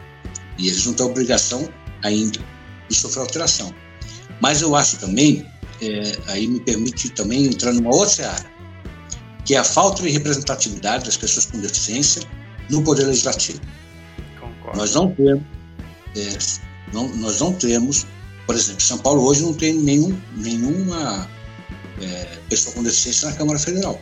[0.58, 1.70] e eles não têm obrigação
[2.02, 2.40] ainda
[2.90, 3.72] de sofrer alteração.
[4.42, 5.46] Mas eu acho também,
[5.80, 8.52] é, aí me permite também entrar numa outra área,
[9.46, 12.24] que é a falta de representatividade das pessoas com deficiência
[12.72, 13.60] no Poder Legislativo.
[14.40, 14.78] Concordo.
[14.78, 15.44] Nós não temos,
[16.16, 16.38] é,
[16.94, 18.08] não, nós não temos,
[18.48, 21.30] por exemplo, São Paulo hoje não tem nenhum, nenhuma
[22.02, 24.02] é, pessoa com deficiência na Câmara Federal.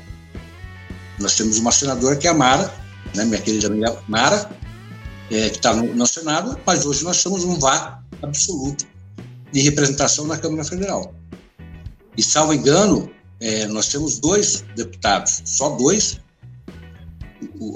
[1.19, 2.73] Nós temos uma senadora que é a Mara,
[3.15, 4.49] né, minha querida amiga Mara,
[5.29, 8.85] é, que está no, no, Senado, mas hoje nós temos um vácuo absoluto
[9.51, 11.13] de representação na Câmara Federal.
[12.17, 16.19] E, salvo engano, é, nós temos dois deputados, só dois,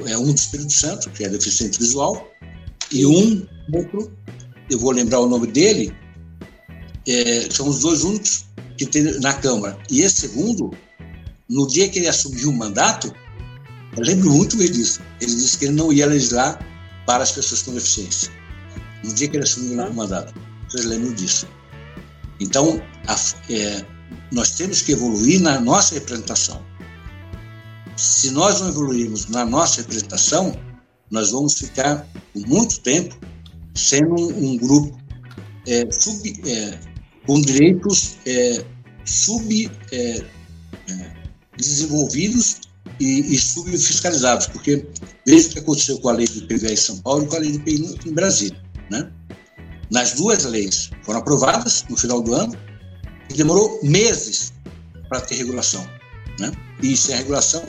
[0.06, 2.28] é um do Espírito Santo, que é deficiente visual,
[2.92, 4.12] e um outro,
[4.70, 5.94] eu vou lembrar o nome dele,
[7.08, 8.46] é, são os dois únicos
[8.78, 9.78] que tem na Câmara.
[9.90, 10.72] E esse segundo,
[11.50, 13.14] no dia que ele assumiu o mandato,
[13.96, 16.60] eu lembro muito bem disso, ele disse que ele não ia legislar
[17.06, 18.32] para as pessoas com deficiência.
[19.04, 20.34] No dia que ele assumiu o mandato.
[20.70, 21.48] Vocês lembram disso.
[22.40, 23.16] Então, a,
[23.52, 23.86] é,
[24.32, 26.64] nós temos que evoluir na nossa representação.
[27.96, 30.58] Se nós não evoluirmos na nossa representação,
[31.12, 33.16] nós vamos ficar por muito tempo
[33.76, 34.98] sendo um, um grupo
[35.68, 36.80] é, sub, é,
[37.26, 38.66] com direitos é,
[39.06, 40.26] sub é,
[40.90, 41.14] é,
[43.00, 44.86] e, e subfiscalizados, porque
[45.26, 47.40] veja o que aconteceu com a lei do IPVA em São Paulo e com a
[47.40, 48.62] lei do IPI em Brasília.
[48.90, 49.12] Né?
[49.92, 52.58] Nas duas leis foram aprovadas no final do ano,
[53.30, 54.54] e demorou meses
[55.10, 55.86] para ter regulação.
[56.40, 56.52] Né?
[56.84, 57.64] E sem a regulação,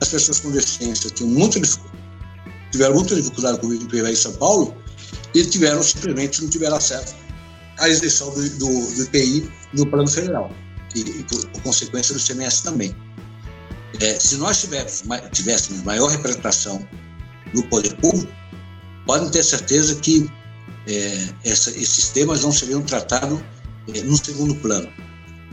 [0.00, 1.60] as pessoas com deficiência muito,
[2.70, 4.74] tiveram muita dificuldade com o IPVA em São Paulo
[5.34, 7.14] e tiveram simplesmente não tiveram acesso
[7.78, 10.50] à isenção do, do, do IPI no plano federal
[10.94, 12.94] e, e por, por, consequência do CMS também.
[14.00, 16.86] É, se nós tivéssemos, tivéssemos maior representação
[17.52, 18.32] no poder público,
[19.04, 20.30] podem ter certeza que
[20.86, 23.40] é, essa, esses temas não seriam tratados
[23.94, 24.88] é, no segundo plano.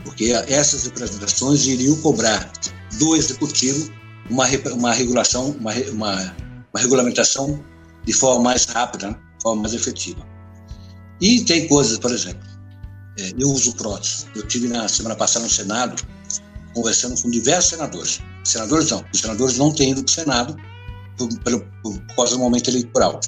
[0.00, 2.50] Porque essas representações iriam cobrar
[2.98, 3.90] do executivo
[4.28, 6.36] uma, uma regulação, uma, uma,
[6.72, 7.62] uma regulamentação
[8.04, 10.26] de forma mais rápida, de forma mais efetiva.
[11.20, 12.48] E tem coisas, por exemplo,
[13.18, 14.26] é, eu uso prótese.
[14.34, 16.02] Eu tive na semana passada no Senado
[16.74, 18.20] conversando com diversos senadores.
[18.44, 20.56] Senadores não, os senadores não têm ido para o Senado
[21.16, 23.20] por, por, por, causa do momento eleitoral.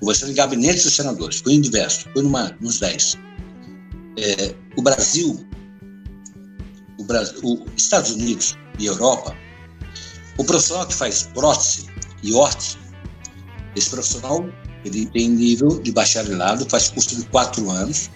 [0.00, 3.18] Conversando em gabinetes dos senadores, fui em diversos, fui numa, nos 10.
[4.16, 5.44] É, o Brasil,
[6.98, 9.34] o Brasil, os Estados Unidos e Europa,
[10.36, 11.86] o profissional que faz prótese
[12.22, 12.76] e órtese,
[13.76, 14.44] esse profissional
[14.84, 18.10] ele tem nível de bacharelado, faz curso de quatro anos,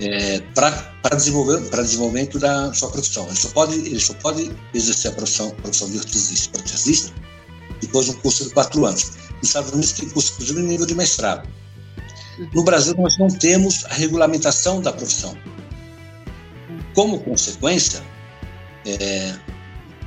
[0.00, 3.26] é, para desenvolver para desenvolvimento da sua profissão.
[3.26, 7.12] Ele só pode ele só pode exercer a profissão, a profissão de ortesista, protesista
[7.80, 9.12] depois de um curso de quatro anos.
[9.36, 11.48] Nos Estados Unidos tem curso inclusive nível de mestrado.
[12.52, 15.36] No Brasil nós não temos a regulamentação da profissão.
[16.94, 18.02] Como consequência,
[18.86, 19.34] é,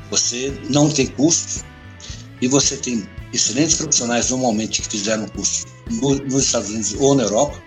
[0.09, 1.63] você não tem cursos
[2.41, 7.23] e você tem excelentes profissionais normalmente que fizeram curso no, nos Estados Unidos ou na
[7.23, 7.61] Europa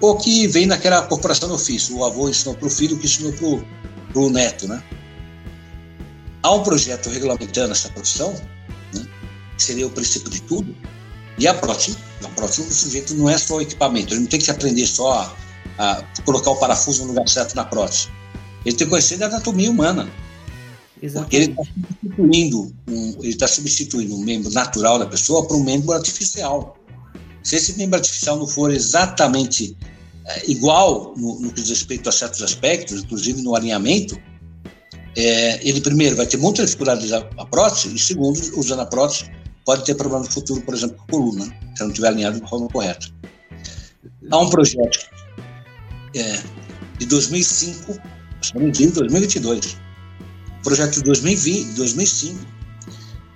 [0.00, 1.96] ou que vem daquela corporação do ofício.
[1.96, 4.82] O avô ensinou para o filho, que ensinou para o neto, né?
[6.42, 8.34] Há um projeto regulamentando essa profissão,
[8.92, 9.06] né?
[9.56, 10.76] que seria o princípio de tudo,
[11.38, 14.38] e a prótese, a prótese do sujeito não é só o equipamento, ele não tem
[14.38, 15.34] que aprender só a,
[15.78, 18.08] a colocar o parafuso no lugar certo na prótese.
[18.64, 20.08] Ele tem que conhecer da anatomia humana.
[21.12, 25.62] Porque ele está substituindo, um, ele está substituindo um membro natural da pessoa para um
[25.62, 26.76] membro artificial.
[27.42, 29.76] Se esse membro artificial não for exatamente
[30.26, 34.18] é, igual no, no, que diz respeito a certos aspectos, inclusive no alinhamento,
[35.16, 38.86] é, ele primeiro vai ter muita dificuldade de usar a prótese e segundo, usando a
[38.86, 39.30] prótese,
[39.64, 41.44] pode ter problema no futuro, por exemplo, com a coluna,
[41.76, 43.06] se não estiver alinhado de forma correta.
[44.30, 45.06] Há um projeto
[46.16, 46.42] é,
[46.98, 48.00] de 2005,
[48.44, 49.76] estamos em 2022,
[50.62, 52.46] projeto de 2020, 2005,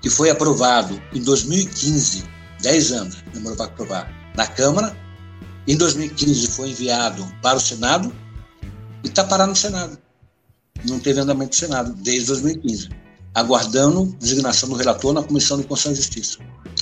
[0.02, 2.24] que foi aprovado em 2015,
[2.62, 4.96] 10 anos, demorou para aprovar, na Câmara,
[5.66, 8.14] em 2015 foi enviado para o Senado
[9.04, 9.98] e está parado no Senado.
[10.88, 12.88] Não teve andamento do Senado desde 2015,
[13.34, 16.38] aguardando designação do relator na Comissão de Constituição e Justiça.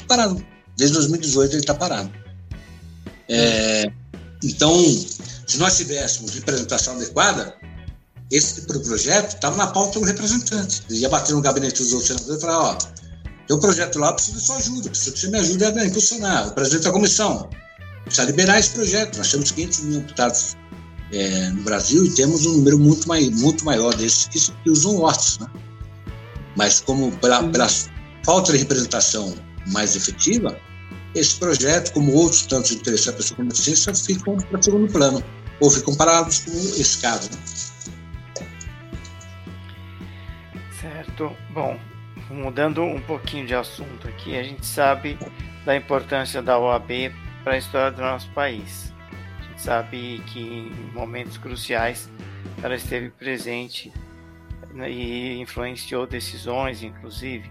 [0.07, 0.45] Parado.
[0.77, 2.13] Desde 2018 ele está parado.
[3.29, 3.91] É,
[4.45, 4.73] então,
[5.47, 7.57] se nós tivéssemos representação adequada,
[8.31, 10.83] esse de projeto estava na pauta do representante.
[10.91, 12.79] Ele ia bater no gabinete dos outros senadores e falar: ó,
[13.47, 16.49] tem um projeto lá, preciso da sua ajuda, preciso que você me ajude a impulsionar.
[16.49, 17.49] O presidente da comissão,
[18.05, 19.19] precisa liberar esse projeto.
[19.19, 20.57] Nós temos 500 mil deputados
[21.13, 24.97] é, no Brasil e temos um número muito, mai, muito maior desses que, que usam
[24.97, 25.39] hortos.
[25.39, 25.47] Né?
[26.57, 27.69] Mas, como pela, pela
[28.25, 29.35] falta de representação
[29.69, 30.59] mais efetiva,
[31.15, 35.23] esse projeto, como outros tantos interessantes da pessoa com deficiência, ficam para segundo plano,
[35.61, 37.31] ou ficam parados como esse caso.
[37.31, 37.39] Né?
[41.17, 41.35] Certo.
[41.49, 41.79] Bom,
[42.29, 45.19] mudando um pouquinho de assunto aqui, a gente sabe
[45.65, 47.11] da importância da OAB
[47.43, 48.93] para a história do nosso país.
[49.41, 52.11] A gente sabe que em momentos cruciais
[52.63, 53.91] ela esteve presente
[54.75, 57.51] né, e influenciou decisões, inclusive.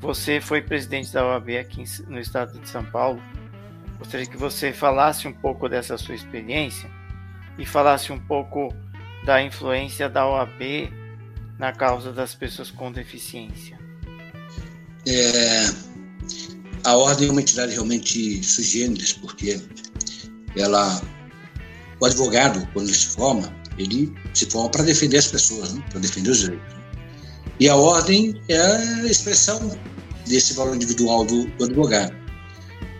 [0.00, 3.22] Você foi presidente da OAB aqui no estado de São Paulo.
[3.98, 6.90] Gostaria que você falasse um pouco dessa sua experiência
[7.56, 8.74] e falasse um pouco
[9.24, 11.05] da influência da OAB
[11.58, 13.78] na causa das pessoas com deficiência.
[15.06, 15.66] É,
[16.84, 19.60] a ordem é uma entidade realmente sugêneres, porque
[20.56, 21.00] ela,
[22.00, 25.84] o advogado, quando ele se forma, ele se forma para defender as pessoas, né?
[25.90, 26.76] para defender os direitos.
[27.58, 29.78] E a ordem é a expressão
[30.26, 32.14] desse valor individual do, do advogado.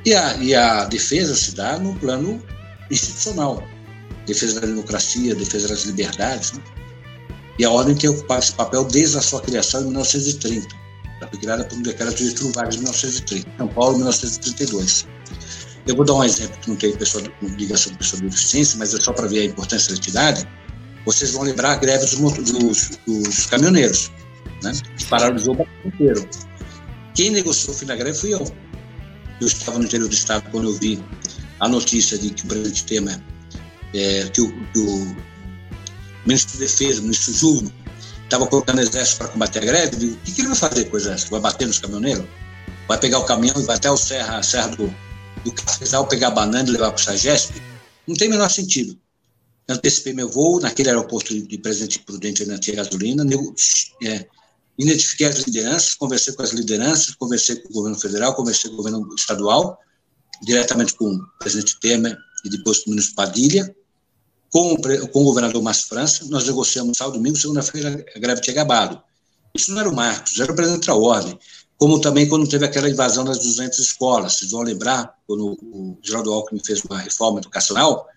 [0.05, 2.43] E a, e a defesa se dá no plano
[2.91, 3.63] institucional,
[4.25, 6.53] defesa da democracia, defesa das liberdades.
[6.53, 6.63] Né?
[7.59, 10.87] E a ordem tem ocupado esse papel desde a sua criação em 1930
[11.31, 15.07] foi criada por um decreto de Getúlio Vargas de 1930, São Paulo, 1932.
[15.87, 18.93] Eu vou dar um exemplo que não tem pessoa, ligação com pessoa de deficiência, mas
[18.93, 20.49] é só para ver a importância da entidade.
[21.05, 24.11] Vocês vão lembrar a greve dos, dos, dos caminhoneiros,
[24.63, 24.73] né?
[24.97, 26.29] que paralisou o Brasil inteiro.
[27.15, 28.45] Quem negociou o fim da greve fui eu.
[29.41, 31.03] Eu estava no interior do estado quando eu vi
[31.61, 33.23] a notícia de que o presidente Temer,
[33.95, 35.17] é, que, o, que o
[36.27, 37.73] ministro da Defesa, ministro Júlio,
[38.25, 40.97] estava colocando exército para combater a greve, digo, o que, que, ele vai fazer com
[40.97, 41.31] o exército?
[41.31, 42.25] Vai bater nos caminhoneiros?
[42.89, 44.95] Vai pegar o caminhão e vai até o serra, a serra do,
[45.45, 47.55] do cafezal, pegar a banana e levar para o Sagesp?
[48.07, 48.99] Não tem o menor sentido.
[49.69, 53.55] Antecipei meu voo, naquele aeroporto de Presidente Prudente, na tinha gasolina, eu,
[54.05, 54.27] é,
[54.79, 58.77] identifiquei as lideranças, conversei com as lideranças, conversei com o governo federal, conversei com o
[58.77, 59.79] governo estadual,
[60.43, 63.75] diretamente com o presidente Temer e depois com o ministro Padilha,
[64.57, 64.75] com,
[65.13, 69.03] com o governador Márcio França, nós negociamos sábado, domingo, segunda-feira a greve tinha acabado.
[69.55, 71.39] Isso não era o Marcos, era o presidente da ordem.
[71.77, 74.33] Como também quando teve aquela invasão das 200 escolas.
[74.33, 78.09] Vocês vão lembrar, quando o Geraldo Alckmin fez uma reforma educacional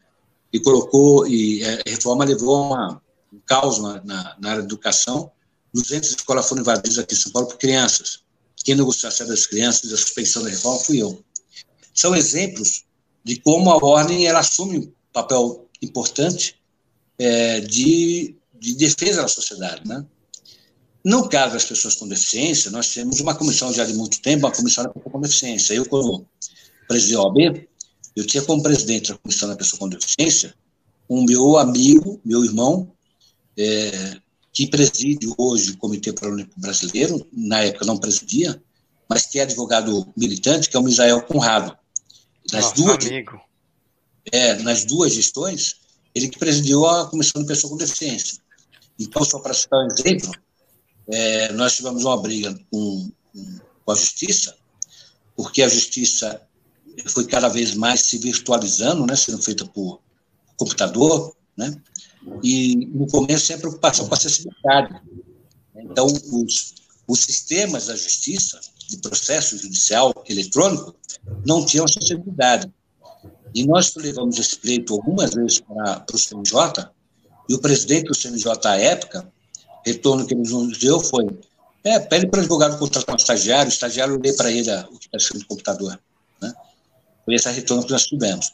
[0.53, 3.01] e colocou, e a reforma levou uma,
[3.33, 5.29] um caos na, na, na área da educação.
[5.73, 8.21] 200 escolas foram invadidas aqui em São Paulo por crianças.
[8.63, 11.21] Quem negociou a das crianças e a suspensão da reforma fui eu.
[11.93, 12.85] São exemplos
[13.25, 16.55] de como a ordem ela assume um papel importante
[17.17, 20.05] é, de, de defesa da sociedade, né?
[21.03, 24.51] No caso das pessoas com deficiência, nós temos uma comissão já de muito tempo, uma
[24.53, 25.73] comissão da pessoa com deficiência.
[25.73, 26.27] Eu, como
[26.87, 27.67] presidente da OAB,
[28.15, 30.53] eu tinha como presidente da comissão da pessoa com deficiência
[31.09, 32.91] um meu amigo, meu irmão,
[33.57, 34.17] é,
[34.53, 38.61] que preside hoje o Comitê Paralímpico Brasileiro, na época não presidia,
[39.09, 41.75] mas que é advogado militante, que é o Misael Conrado.
[42.51, 43.41] Nas Nossa, duas, amigo.
[44.31, 45.77] É, nas duas gestões,
[46.13, 48.39] ele que presidiu a Comissão de Pessoa com Deficiência.
[48.99, 50.31] Então, só para citar um exemplo,
[51.07, 53.11] é, nós tivemos uma briga com,
[53.85, 54.55] com a Justiça,
[55.35, 56.41] porque a Justiça
[57.07, 60.01] foi cada vez mais se virtualizando, né, sendo feita por
[60.57, 61.81] computador, né,
[62.43, 65.01] e no começo sempre a preocupação com a acessibilidade.
[65.75, 66.75] Então, os,
[67.07, 70.93] os sistemas da Justiça, de processo judicial eletrônico,
[71.45, 72.71] não tinham acessibilidade.
[73.53, 76.89] E nós levamos esse pleito algumas vezes para, para o CNJ,
[77.47, 79.31] e o presidente do CNJ à época,
[79.85, 81.25] retorno que ele nos deu foi:
[81.83, 85.05] é, pede para o advogado contratar um estagiário, o estagiário lê para ele o que
[85.05, 85.99] está escrito no computador.
[86.41, 86.53] Né?
[87.25, 88.53] Foi esse retorno que nós tivemos.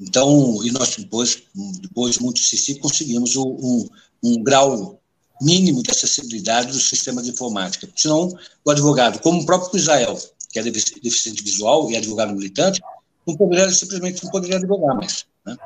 [0.00, 1.42] Então, e nós depois,
[1.80, 3.88] depois de muito insistir, conseguimos um,
[4.22, 5.00] um grau
[5.40, 7.88] mínimo de acessibilidade do sistema de informática.
[7.94, 10.18] Senão, o advogado, como o próprio Israel,
[10.50, 12.80] que é deficiente visual e advogado militante,
[13.26, 15.26] não poderia, simplesmente não poderia advogar mais.
[15.44, 15.56] Né?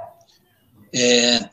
[0.92, 1.50] É,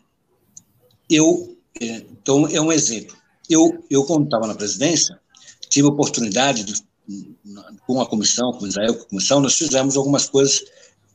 [1.10, 3.16] eu, é, então, é um exemplo.
[3.50, 5.20] Eu, eu quando estava na presidência,
[5.70, 6.84] tive a oportunidade, de,
[7.86, 10.64] com a comissão, com Israel, com a comissão, nós fizemos algumas coisas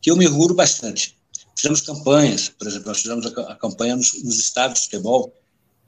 [0.01, 1.19] que eu me orgulho bastante.
[1.55, 5.33] Fizemos campanhas, por exemplo, nós fizemos a, a campanha nos, nos estádios de futebol,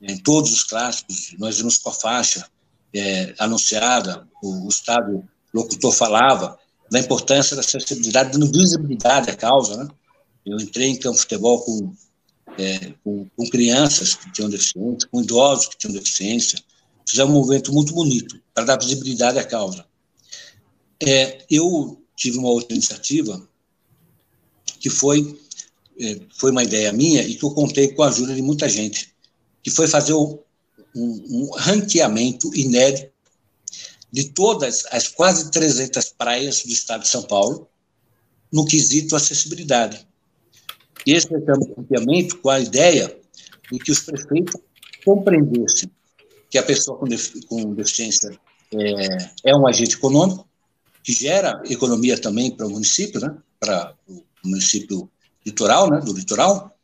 [0.00, 2.46] em todos os clássicos, nós vimos com a faixa
[2.92, 5.24] é, anunciada, o, o Estado
[5.54, 6.58] locutor falava
[6.92, 9.82] da importância da acessibilidade, dando visibilidade à causa.
[9.82, 9.88] Né?
[10.44, 11.94] Eu entrei em campo de futebol com,
[12.58, 16.58] é, com, com, crianças que tinham deficiência, com idosos que tinham deficiência.
[17.08, 19.86] Fizemos um movimento muito bonito para dar visibilidade à causa.
[21.02, 23.42] É, eu tive uma outra iniciativa
[24.78, 25.40] que foi,
[25.98, 29.14] é, foi uma ideia minha e que eu contei com a ajuda de muita gente
[29.62, 30.38] que foi fazer um,
[30.94, 33.11] um ranqueamento inédito
[34.12, 37.68] de todas as quase 300 praias do estado de São Paulo
[38.52, 40.06] no quesito acessibilidade.
[41.06, 43.16] E esse ranqueamento com a ideia
[43.70, 44.60] de que os prefeitos
[45.04, 45.90] compreendessem
[46.50, 47.06] que a pessoa com,
[47.48, 48.38] com deficiência
[48.74, 50.46] é, é, um agente econômico,
[51.02, 55.10] que gera economia também para o município, né, para o município
[55.44, 56.76] litoral, né, do litoral,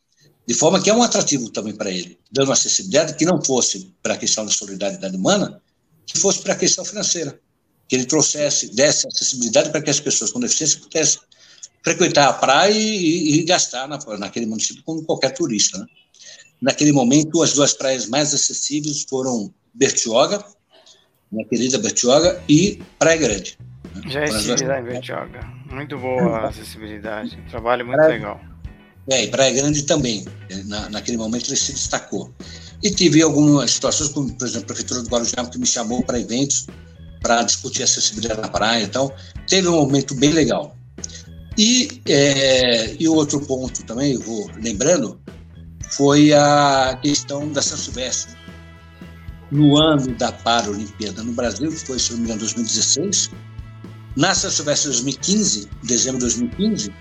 [0.47, 4.15] de forma que é um atrativo também para ele, dando acessibilidade que não fosse para
[4.15, 5.61] a questão da solidariedade humana,
[6.09, 7.39] que fosse para a questão financeira,
[7.87, 11.21] que ele trouxesse, desse acessibilidade para que as pessoas com deficiência pudessem
[11.85, 15.79] frequentar a praia e, e, gastar na, naquele município como qualquer turista.
[15.79, 15.87] Né?
[16.61, 20.45] Naquele momento, as duas praias mais acessíveis foram Bertioga,
[21.31, 23.59] minha querida Bertioga, e Praia Grande.
[23.95, 24.11] Né?
[24.11, 25.41] Já estive lá em Bertioga.
[25.71, 27.39] Muito boa a acessibilidade.
[27.51, 28.41] Trabalho muito praia, legal.
[29.11, 30.25] É, e Praia Grande também.
[30.67, 32.35] Na, naquele momento ele se destacou.
[32.83, 36.21] E tive algumas situações, como, por exemplo, a Prefeitura do Guarujá, que me chamou para
[36.21, 36.67] eventos
[37.21, 38.85] para discutir acessibilidade na praia.
[38.85, 39.13] Então,
[39.49, 40.77] teve um momento bem legal.
[41.57, 45.21] E, é, e outro ponto também, eu vou lembrando,
[45.91, 48.37] foi a questão da São Silvestre.
[49.51, 53.31] No ano da Paralimpíada no Brasil, que foi, se não me engano, 2016,
[54.15, 56.93] na São Silvestre 2015, dezembro de 2015,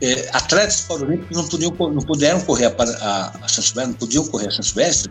[0.00, 4.26] é, atletas paralímpicos não, podiam, não puderam correr a, a, a São Silvestre, não podiam
[4.26, 5.10] correr a São Silvestre,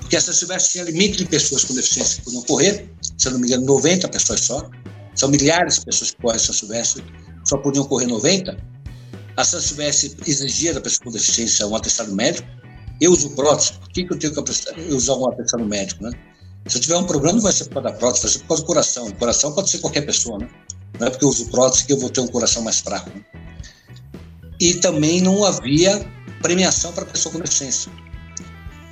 [0.00, 3.32] porque a São Silvestre tinha limite de pessoas com deficiência que podiam correr, se eu
[3.32, 4.70] não me engano, 90 pessoas só.
[5.14, 7.04] São milhares de pessoas que correm a São Silvestre,
[7.44, 8.56] só podiam correr 90.
[9.36, 12.48] A São Silvestre exigia da pessoa com deficiência um atestado médico.
[13.00, 16.10] Eu uso prótese, por que, que eu tenho que usar um atestado médico, né?
[16.66, 18.48] Se eu tiver um problema, não vai ser por causa da prótese, vai ser por
[18.48, 19.06] causa do coração.
[19.06, 20.48] O coração pode ser qualquer pessoa, né?
[20.98, 23.10] Não é porque eu uso prótese que eu vou ter um coração mais fraco.
[23.10, 23.24] Né?
[24.60, 26.04] E também não havia
[26.42, 27.90] premiação para pessoa com deficiência.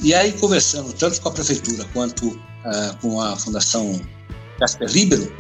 [0.01, 4.01] E aí, conversando tanto com a prefeitura quanto uh, com a Fundação
[4.59, 5.35] Casper Libero,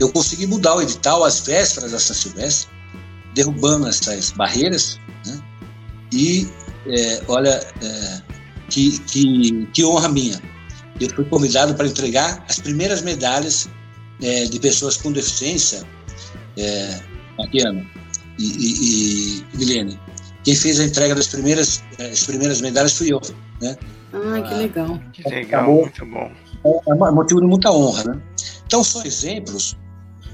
[0.00, 2.70] eu consegui mudar o edital às vésperas da São Silvestre,
[3.34, 5.42] derrubando essas barreiras, né?
[6.12, 6.48] e
[6.88, 8.22] é, olha, é,
[8.70, 10.40] que, que, que honra minha.
[10.98, 13.68] Eu fui convidado para entregar as primeiras medalhas
[14.22, 15.86] é, de pessoas com deficiência,
[16.56, 17.00] é,
[17.38, 17.86] Mariana
[18.38, 19.98] e, e, e.
[20.44, 23.20] Quem fez a entrega das primeiras, as primeiras medalhas fui eu.
[23.60, 23.76] Né?
[24.12, 25.00] Ah, que legal.
[25.12, 26.32] Que legal, muito bom.
[26.88, 28.04] É motivo de muita honra.
[28.04, 28.22] Né?
[28.66, 29.76] Então, são exemplos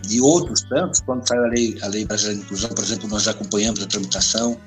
[0.07, 1.01] de outros tantos.
[1.01, 4.59] Quando saiu a lei, a lei brasileira de inclusão, por exemplo, nós acompanhamos a tramitação.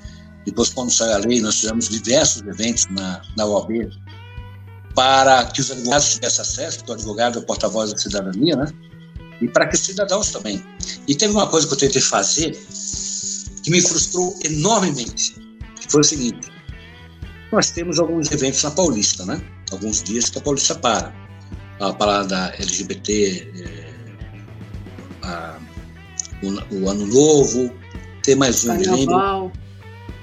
[0.44, 3.90] Depois, quando saiu a lei, nós tivemos diversos eventos na, na OAB
[4.94, 8.72] para que os advogados tivessem acesso, porque o advogado é o porta-voz da cidadania, né?
[9.42, 10.64] E para que os cidadãos também.
[11.06, 12.58] E teve uma coisa que eu tentei fazer
[13.66, 15.34] que me frustrou enormemente,
[15.80, 16.48] que foi o seguinte:
[17.50, 19.42] nós temos alguns eventos na Paulista, né?
[19.72, 21.12] Alguns dias que a Paulista para.
[21.80, 23.94] A parada da LGBT, é,
[25.22, 25.58] a,
[26.42, 27.70] o, o, Ano Novo,
[28.22, 28.94] tem mais um, Carnaval.
[28.94, 29.52] me lembro.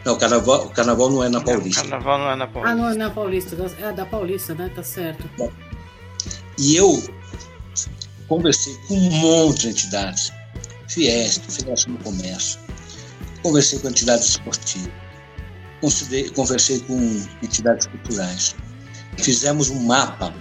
[0.06, 1.82] Não, o carnaval, o carnaval não é na Paulista.
[1.82, 2.72] o carnaval não é na Paulista.
[2.72, 3.58] Ah, não é na Paulista.
[3.80, 4.72] É da Paulista, né?
[4.74, 5.30] Tá certo.
[6.58, 7.04] E eu
[8.28, 10.32] conversei com um monte de entidades.
[10.88, 12.63] Fiesp, Federação do Comércio.
[13.44, 14.92] Conversei com entidades esportivas.
[16.34, 16.98] Conversei com
[17.42, 18.56] entidades culturais.
[19.18, 20.34] Fizemos um mapa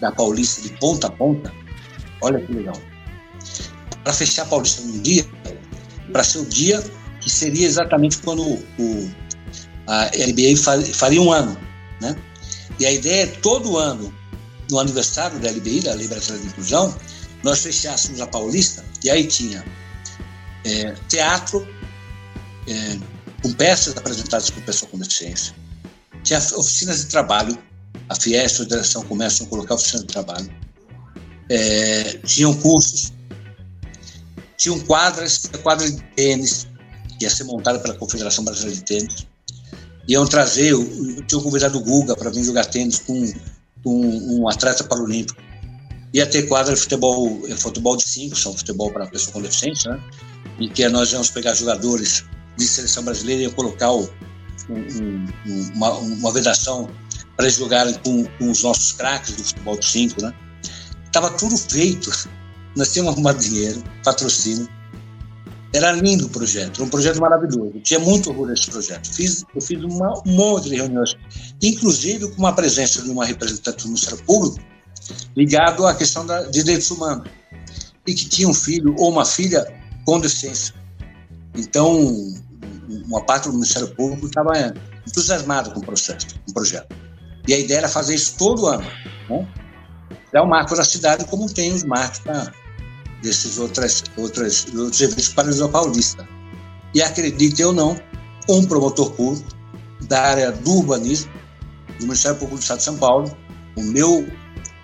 [0.00, 1.52] da Paulista de ponta a ponta.
[2.20, 2.78] Olha que legal.
[4.04, 5.26] Para fechar a Paulista num dia,
[6.12, 6.82] para ser o dia
[7.20, 9.10] que seria exatamente quando o,
[9.86, 10.56] a LBA
[10.92, 11.56] faria um ano,
[12.00, 12.14] né?
[12.78, 14.12] E a ideia é todo ano,
[14.70, 16.94] no aniversário da LBI, da Lei Brasileira de Inclusão,
[17.42, 19.64] nós fechássemos a Paulista e aí tinha
[20.64, 21.66] é, teatro
[22.66, 22.98] é,
[23.42, 25.54] com peças apresentadas por pessoa com deficiência,
[26.22, 27.58] tinha oficinas de trabalho,
[28.08, 30.50] a Fiesta, a Direção Comércio, colocar oficinas de trabalho,
[31.48, 33.12] é, tinham cursos,
[34.56, 36.68] tinham quadras, quadras de tênis,
[37.20, 39.26] ia ser montada pela Confederação Brasileira de Tênis.
[40.08, 43.32] Iam trazer, eu tinha convidado o Guga para vir jogar tênis com,
[43.84, 45.40] com um atleta paralímpico.
[46.12, 49.92] Ia ter quadra de futebol, eh, futebol de cinco, são futebol para pessoa com deficiência,
[49.92, 50.00] né?
[50.60, 52.24] em que nós íamos pegar jogadores
[52.56, 54.08] de seleção brasileira e colocar o,
[54.68, 55.26] um,
[55.74, 56.88] uma, uma vedação
[57.36, 60.32] para eles jogarem com, com os nossos craques do futebol de cinco, né?
[61.10, 62.10] Tava tudo feito.
[62.76, 64.68] Nós tínhamos arrumado dinheiro, patrocínio,
[65.74, 67.72] era lindo o projeto, era um projeto maravilhoso.
[67.82, 69.06] tinha muito orgulho desse projeto.
[69.08, 71.16] Fiz, eu fiz uma, um monte de reuniões,
[71.62, 74.58] inclusive com a presença de uma representante do Ministério Público
[75.34, 77.28] ligado à questão da, de direitos humanos
[78.06, 79.66] e que tinha um filho ou uma filha
[80.04, 80.74] com deficiência.
[81.54, 82.34] Então,
[83.06, 84.52] uma parte do Ministério Público estava
[85.06, 86.94] entusiasmada com o processo, com o projeto.
[87.46, 88.86] E a ideia era fazer isso todo ano.
[89.28, 89.48] Né?
[90.32, 92.20] É o marco da cidade, como tem os marcos
[93.22, 96.26] desses outras, outras, outros eventos para o Paulista.
[96.94, 97.96] E acredite ou não,
[98.48, 99.48] um promotor público
[100.02, 101.30] da área do urbanismo,
[101.98, 103.36] do Ministério Público do Estado de São Paulo,
[103.76, 104.26] o meu,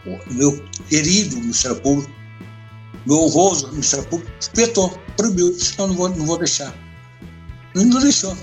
[0.07, 2.11] o meu querido Ministério Público,
[3.09, 6.75] meu honroso Ministério Público, vetou, proibiu, disse, não, não vou, não vou deixar.
[7.75, 8.37] Não, não deixou.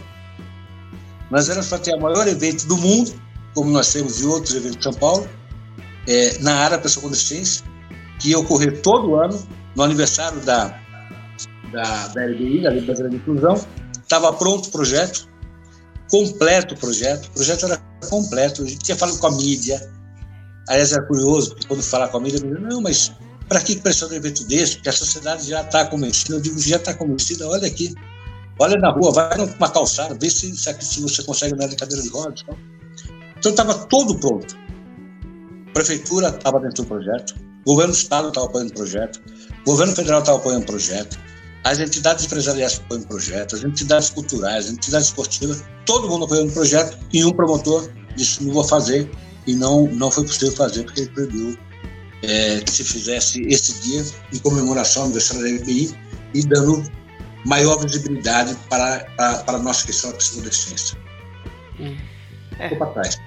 [1.29, 3.13] Nós éramos para ter o maior evento do mundo,
[3.53, 5.29] como nós temos em outros eventos de São Paulo,
[6.07, 7.63] é, na área da pessoa com deficiência,
[8.19, 9.39] que ia ocorrer todo ano,
[9.75, 10.79] no aniversário da,
[11.71, 13.63] da, da LBI, da Lei Brasileira de Inclusão,
[14.01, 15.29] estava pronto o projeto,
[16.09, 17.77] completo o projeto, o projeto era
[18.09, 19.79] completo, a gente tinha falado com a mídia,
[20.69, 23.11] aliás era curioso, porque quando falar com a mídia, eu disse, não, mas
[23.47, 24.75] para que pressão um evento desse?
[24.75, 27.93] Porque a sociedade já está convencida, eu digo, já está convencida, olha aqui,
[28.59, 32.09] olha na rua, vai numa calçada, vê se, se você consegue andar de cadeira de
[32.09, 32.43] rodas.
[33.37, 34.57] Então estava todo pronto.
[35.69, 37.35] A prefeitura estava dentro do projeto,
[37.65, 39.21] o governo do estado estava apoiando o projeto,
[39.61, 41.19] o governo federal estava apoiando o projeto,
[41.63, 46.49] as entidades empresariais apoiando o projeto, as entidades culturais, as entidades esportivas, todo mundo apoiando
[46.49, 49.09] o projeto e um promotor disse: não vou fazer,
[49.47, 51.57] e não, não foi possível fazer porque ele proibiu
[52.25, 54.03] é, que se fizesse esse dia
[54.33, 55.95] em comemoração ao aniversário da FBI
[56.33, 56.83] e dando
[57.45, 60.17] maior visibilidade para, para, para a nossa questão da.
[61.79, 61.97] Hum.
[62.59, 62.69] É.
[62.69, 63.19] Ficou para trás.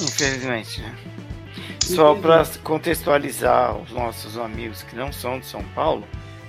[0.00, 0.94] Infelizmente, né?
[1.84, 6.06] Só para contextualizar os nossos amigos que não são de São Paulo,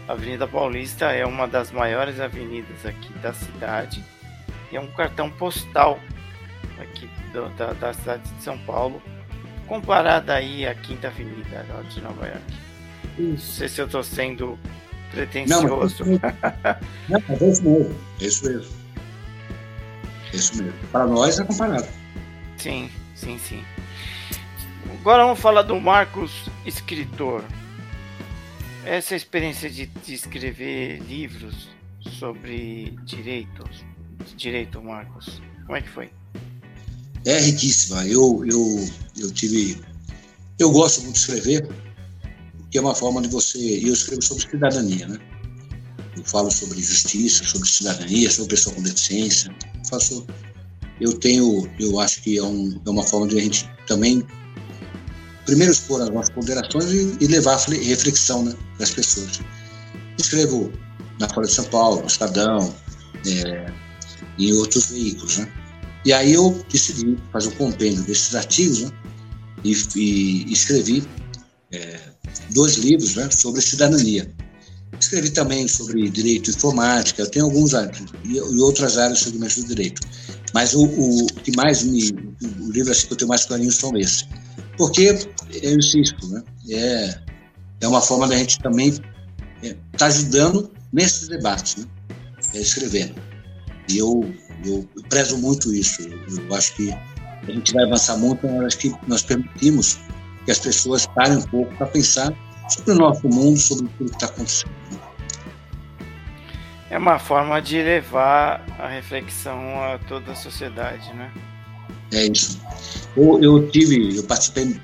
[0.08, 4.04] a Avenida Paulista é uma das maiores avenidas aqui da cidade
[4.72, 6.00] e é um cartão postal
[6.80, 9.02] aqui do, da, da, cidade de São Paulo,
[9.68, 12.54] comparada aí à Quinta Avenida de Nova York.
[13.18, 13.22] Isso.
[13.22, 14.60] Não sei se eu estou sendo
[15.12, 16.04] pretensioso.
[17.10, 17.96] Não, mas é isso mesmo.
[18.20, 18.74] É isso mesmo.
[20.32, 20.80] É isso mesmo.
[20.92, 21.88] Para nós é comparado.
[22.58, 23.64] Sim, sim, sim.
[25.00, 27.44] Agora vamos falar do Marcos escritor.
[28.86, 31.70] Essa experiência de, de escrever livros
[32.02, 33.86] sobre direitos,
[34.36, 35.42] direito, Marcos.
[35.66, 36.10] Como é que foi?
[37.26, 38.06] É riquíssima.
[38.06, 39.82] Eu, eu, eu tive.
[40.60, 41.68] Eu gosto muito de escrever,
[42.58, 43.60] porque é uma forma de você.
[43.60, 45.20] E eu escrevo sobre cidadania, né?
[46.18, 49.56] Eu falo sobre justiça, sobre cidadania, sobre pessoa com deficiência.
[49.76, 50.28] Eu faço.
[51.00, 51.70] Eu tenho.
[51.80, 54.24] Eu acho que é, um, é uma forma de a gente também.
[55.46, 59.42] Primeiro expor as nossas ponderações e, e levar reflexão né, das pessoas.
[60.18, 60.72] Escrevo
[61.20, 62.74] na Folha de São Paulo, no Estadão,
[63.26, 63.74] é,
[64.40, 65.40] em outros veículos.
[65.40, 65.63] Né?
[66.06, 68.92] E aí eu decidi fazer um compêndio desses artigos né?
[69.64, 71.04] e, e, escrevi
[71.72, 72.00] é,
[72.52, 74.30] dois livros né, sobre cidadania.
[75.00, 79.68] Escrevi também sobre direito informática, eu tenho alguns e, e outras áreas do segmento do
[79.68, 80.02] direito.
[80.54, 82.12] Mas o, o, que mais me.
[82.60, 84.28] O livro assim, que eu tenho mais carinho são esses.
[84.78, 85.18] Porque,
[85.62, 87.20] eu insisto, né, é,
[87.82, 89.04] é uma forma da gente também estar
[89.64, 91.86] é, tá ajudando nesses debates, né,
[92.54, 93.16] é, escrevendo.
[93.90, 94.34] E eu,
[94.66, 96.02] eu, prezo muito isso.
[96.02, 100.00] Eu, eu, acho que a gente vai avançar muito, eu acho que nós permitimos
[100.46, 102.34] que as pessoas parem um pouco para pensar
[102.70, 104.72] sobre o nosso mundo, sobre tudo que está acontecendo.
[106.90, 111.32] É uma forma de levar a reflexão a toda a sociedade, né?
[112.12, 112.62] É isso.
[113.18, 114.80] Eu, eu tive, eu participei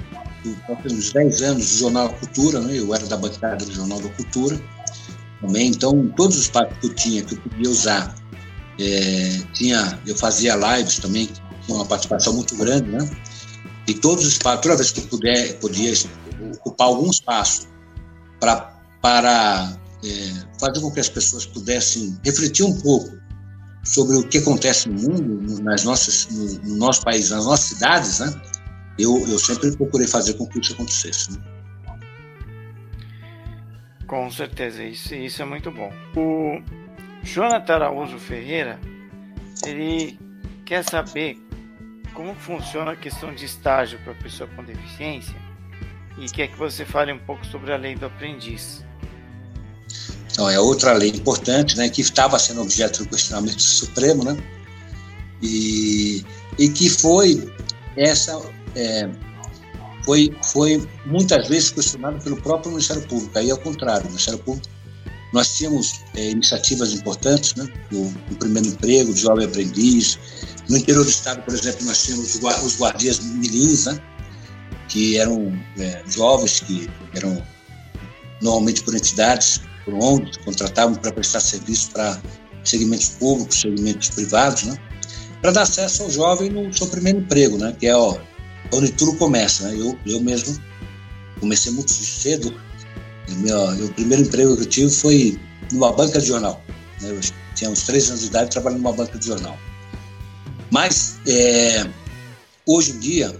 [0.66, 2.80] por uns 10 anos do Jornal da Cultura, né?
[2.80, 4.60] eu era da bancada do Jornal da Cultura
[5.42, 8.16] também, então todos os papos que eu tinha, que eu podia usar
[8.80, 11.30] é, tinha, eu fazia lives também,
[11.66, 13.10] tinha uma participação muito grande, né?
[13.88, 15.94] E todos os espaços, toda vez que eu puder, podia
[16.56, 17.68] ocupar algum espaço
[18.40, 23.20] pra, para é, fazer com que as pessoas pudessem refletir um pouco
[23.84, 28.20] sobre o que acontece no mundo, nas nossas, no, no nosso país, nas nossas cidades,
[28.20, 28.42] né?
[28.98, 31.32] Eu, eu sempre procurei fazer com que isso acontecesse.
[31.32, 31.40] Né?
[34.06, 35.92] Com certeza, isso, isso é muito bom.
[36.16, 36.62] O,
[37.24, 38.80] Jonathan Araújo Ferreira,
[39.66, 40.18] ele
[40.66, 41.38] quer saber
[42.14, 45.36] como funciona a questão de estágio para pessoa com deficiência
[46.18, 48.84] e quer que você fale um pouco sobre a lei do aprendiz.
[50.32, 54.38] Então, é outra lei importante, né, que estava sendo objeto do questionamento do Supremo, né,
[55.42, 56.24] e,
[56.58, 57.52] e que foi
[57.96, 58.40] essa
[58.76, 59.10] é,
[60.04, 63.38] foi, foi muitas vezes questionado pelo próprio Ministério Público.
[63.38, 64.68] Aí, ao contrário, o Ministério Público
[65.32, 67.68] nós tínhamos é, iniciativas importantes, né?
[67.92, 70.18] O, primeiro emprego, o jovem aprendiz.
[70.68, 74.00] No interior do estado, por exemplo, nós tínhamos os guardias milins, né?
[74.88, 77.44] Que eram é, jovens que eram
[78.42, 82.20] normalmente por entidades, por ONGs, contratavam para prestar serviço para
[82.64, 84.78] segmentos públicos, segmentos privados, né?
[85.42, 87.76] Para dar acesso ao jovem no seu primeiro emprego, né?
[87.80, 88.18] Que é ó,
[88.74, 89.76] onde tudo começa, né?
[89.80, 90.60] Eu, eu mesmo
[91.40, 92.54] comecei muito cedo
[93.38, 95.40] meu, primeiro emprego que eu tive foi
[95.72, 96.62] numa banca de jornal.
[97.02, 97.12] Né?
[97.12, 97.20] Eu
[97.56, 99.58] tinha uns três anos de idade trabalhando numa banca de jornal.
[100.72, 101.90] Mas, é,
[102.66, 103.40] hoje em dia,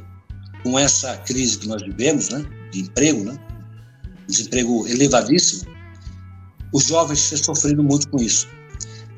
[0.64, 3.38] com essa crise que nós vivemos, né, de emprego, né,
[4.28, 5.70] desemprego elevadíssimo,
[6.74, 8.48] os jovens têm sofrido muito com isso.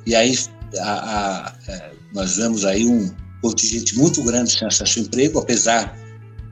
[0.06, 0.38] E aí
[0.80, 5.98] a, a, é, nós vemos aí um contingente muito grande sem acesso ao emprego, apesar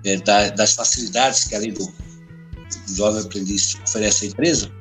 [0.03, 1.91] é, da, das facilidades que além do,
[2.87, 4.71] jovem aprendiz oferece à empresa,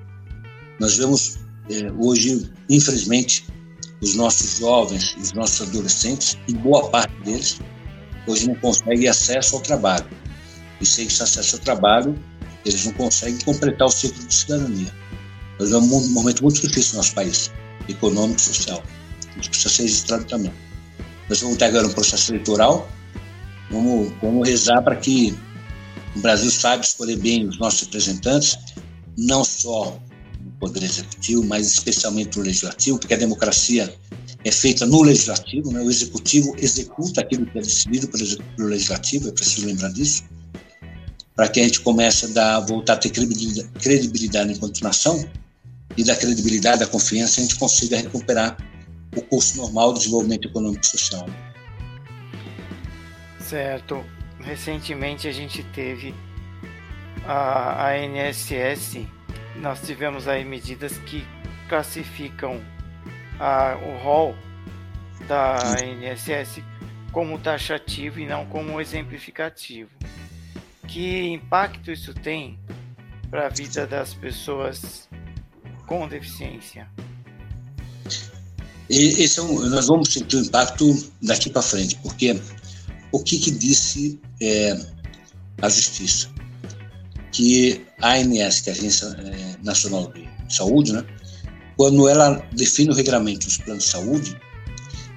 [0.80, 1.38] nós vemos
[1.70, 3.46] é, hoje, infelizmente,
[4.00, 7.58] os nossos jovens, os nossos adolescentes, e boa parte deles,
[8.26, 10.06] hoje não conseguem acesso ao trabalho.
[10.80, 12.16] E sem esse acesso ao trabalho,
[12.64, 14.94] eles não conseguem completar o ciclo de cidadania.
[15.58, 17.50] Nós vemos um momento muito difícil no nosso país,
[17.88, 18.82] econômico e social.
[19.40, 20.52] Isso precisa ser registrado também.
[21.28, 22.88] Nós vamos ter agora um processo eleitoral,
[23.70, 25.36] vamos, vamos rezar para que
[26.16, 28.58] o Brasil sabe escolher bem os nossos representantes,
[29.16, 30.00] não só
[30.40, 33.94] no Poder Executivo, mas especialmente no Legislativo, porque a democracia
[34.44, 35.80] é feita no Legislativo, né?
[35.80, 40.24] o Executivo executa aquilo que é decidido pelo Legislativo, é preciso lembrar disso,
[41.34, 45.28] para que a gente comece a dar, voltar a ter credibilidade, credibilidade enquanto nação
[45.96, 48.56] e da credibilidade, da confiança, a gente consiga recuperar
[49.16, 51.26] o curso normal do desenvolvimento econômico e social.
[53.48, 54.17] Certo
[54.48, 56.14] recentemente a gente teve
[57.26, 59.06] a, a NSS,
[59.56, 61.22] nós tivemos aí medidas que
[61.68, 62.58] classificam
[63.38, 64.34] a, o rol
[65.26, 66.64] da NSS
[67.12, 69.90] como taxativo e não como exemplificativo.
[70.86, 72.58] Que impacto isso tem
[73.30, 75.06] para a vida das pessoas
[75.86, 76.88] com deficiência?
[78.88, 80.86] Esse é um, nós vamos sentir o impacto
[81.20, 82.40] daqui para frente, porque
[83.12, 84.78] o que, que disse é,
[85.62, 86.28] a Justiça?
[87.32, 91.04] Que a ANS, que é a Agência é, Nacional de Saúde, né,
[91.76, 94.36] quando ela define o regulamento dos planos de saúde,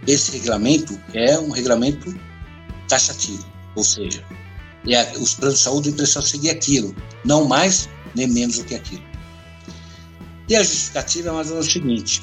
[0.08, 2.16] esse regulamento é um regulamento
[2.88, 4.24] taxativo, ou seja,
[4.88, 9.04] é, os planos de saúde precisam seguir aquilo, não mais nem menos do que aquilo.
[10.50, 12.22] E a justificativa é mais ou menos o seguinte: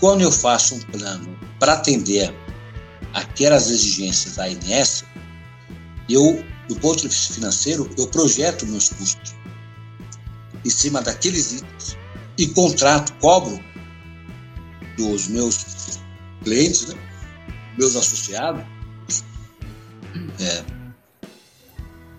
[0.00, 2.34] quando eu faço um plano para atender
[3.14, 5.04] aquelas exigências da ANS,
[6.08, 9.34] eu, do ponto de vista financeiro, eu projeto meus custos
[10.64, 11.96] em cima daqueles itens
[12.36, 13.58] e contrato, cobro
[14.96, 15.64] dos meus
[16.42, 16.94] clientes, né,
[17.78, 18.64] meus associados,
[20.40, 20.64] é,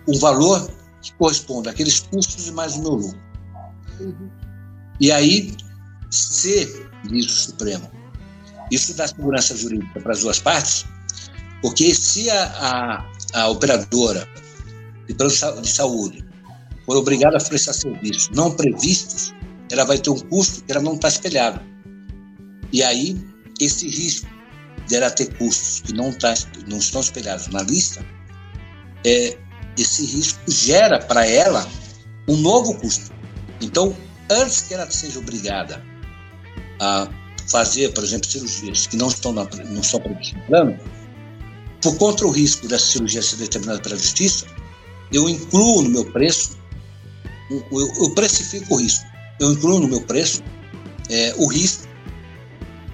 [0.08, 0.70] um valor
[1.02, 3.20] que corresponde àqueles custos e mais o meu lucro.
[4.00, 4.30] Uhum.
[5.00, 5.54] E aí,
[6.10, 7.90] se diz o Supremo,
[8.70, 10.84] isso dá segurança jurídica para as duas partes,
[11.62, 14.26] porque se a, a, a operadora
[15.08, 16.24] de de saúde
[16.84, 19.32] for obrigada a prestar serviços não previstos,
[19.70, 21.62] ela vai ter um custo que ela não está espelhada.
[22.72, 23.16] E aí,
[23.60, 24.28] esse risco
[24.86, 26.34] de ela ter custos que não, tá,
[26.68, 28.04] não estão espelhados na lista,
[29.04, 29.36] é,
[29.78, 31.66] esse risco gera para ela
[32.28, 33.12] um novo custo.
[33.60, 33.96] Então,
[34.30, 35.82] antes que ela seja obrigada
[36.80, 37.08] a
[37.48, 40.78] fazer, por exemplo, cirurgias que não estão, na, não estão previstas no plano,
[41.82, 44.46] por contra o risco dessa cirurgia ser determinada pela justiça,
[45.12, 46.58] eu incluo no meu preço,
[47.50, 49.04] eu, eu precifico o risco,
[49.40, 50.42] eu incluo no meu preço
[51.08, 51.86] é, o risco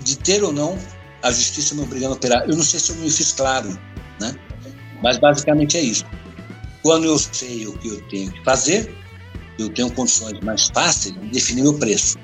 [0.05, 0.79] de ter ou não
[1.23, 2.43] a justiça me obrigando a operar.
[2.49, 3.79] Eu não sei se eu me fiz claro,
[4.21, 4.35] né?
[5.03, 6.05] mas basicamente é isso.
[6.83, 8.93] Quando eu sei o que eu tenho que fazer,
[9.59, 12.19] eu tenho condições mais fáceis de definir meu preço.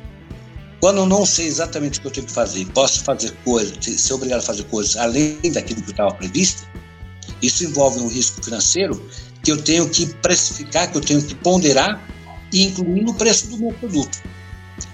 [0.81, 4.12] Quando eu não sei exatamente o que eu tenho que fazer, posso fazer coisas, ser
[4.12, 6.68] obrigado a fazer coisas além daquilo que estava previsto,
[7.43, 9.09] isso envolve um risco financeiro
[9.43, 12.01] que eu tenho que precificar, que eu tenho que ponderar
[12.53, 14.22] e incluir no preço do meu produto,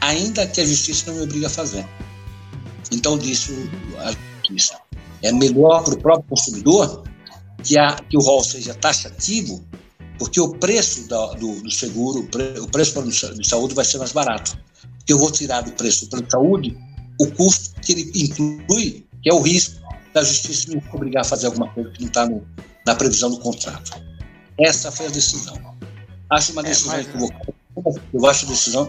[0.01, 1.87] ainda que a justiça não me obrigue a fazer.
[2.91, 3.53] Então, disso
[3.99, 4.79] a justiça.
[5.23, 7.03] É melhor para o próprio consumidor
[7.63, 9.65] que, a, que o rol seja taxativo,
[10.19, 13.99] porque o preço da, do, do, seguro, o preço do plano de saúde vai ser
[13.99, 14.57] mais barato.
[14.99, 16.79] Porque eu vou tirar do preço do plano de saúde
[17.21, 19.81] o custo que ele inclui, que é o risco
[20.13, 22.29] da justiça me obrigar a fazer alguma coisa que não está
[22.87, 23.93] na previsão do contrato.
[24.59, 25.55] Essa foi a decisão.
[26.31, 27.07] Acho uma é, decisão é, mas...
[27.07, 27.55] equivocada.
[28.13, 28.89] Eu acho a decisão,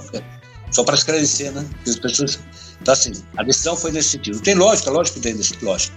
[0.72, 1.68] só para esclarecer, né?
[1.88, 2.40] As pessoas,
[2.80, 4.40] então, assim, a decisão foi nesse sentido.
[4.42, 5.96] Tem lógica, lógico que tem lógica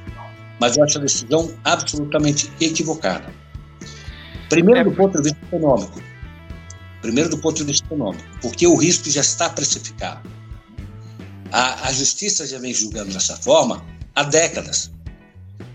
[0.61, 3.33] mas eu acho a decisão absolutamente equivocada.
[4.49, 6.03] Primeiro, do ponto de vista econômico.
[7.03, 10.29] Primeiro, do ponto de vista econômico, porque o risco já está precificado.
[11.53, 13.85] A, a justiça já vem julgando dessa forma
[14.15, 14.91] há décadas.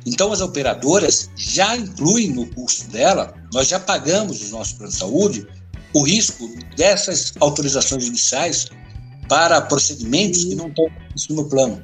[0.06, 5.00] Então, as operadoras já incluem no custo dela, nós já pagamos os nossos planos de
[5.00, 5.48] saúde,
[5.94, 8.68] o risco dessas autorizações judiciais
[9.30, 10.68] para procedimentos que não
[11.16, 11.82] estão no plano.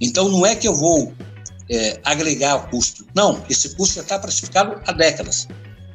[0.00, 1.12] Então, não é que eu vou
[1.68, 3.06] é, agregar o custo.
[3.14, 5.46] Não, esse custo já está precificado há décadas.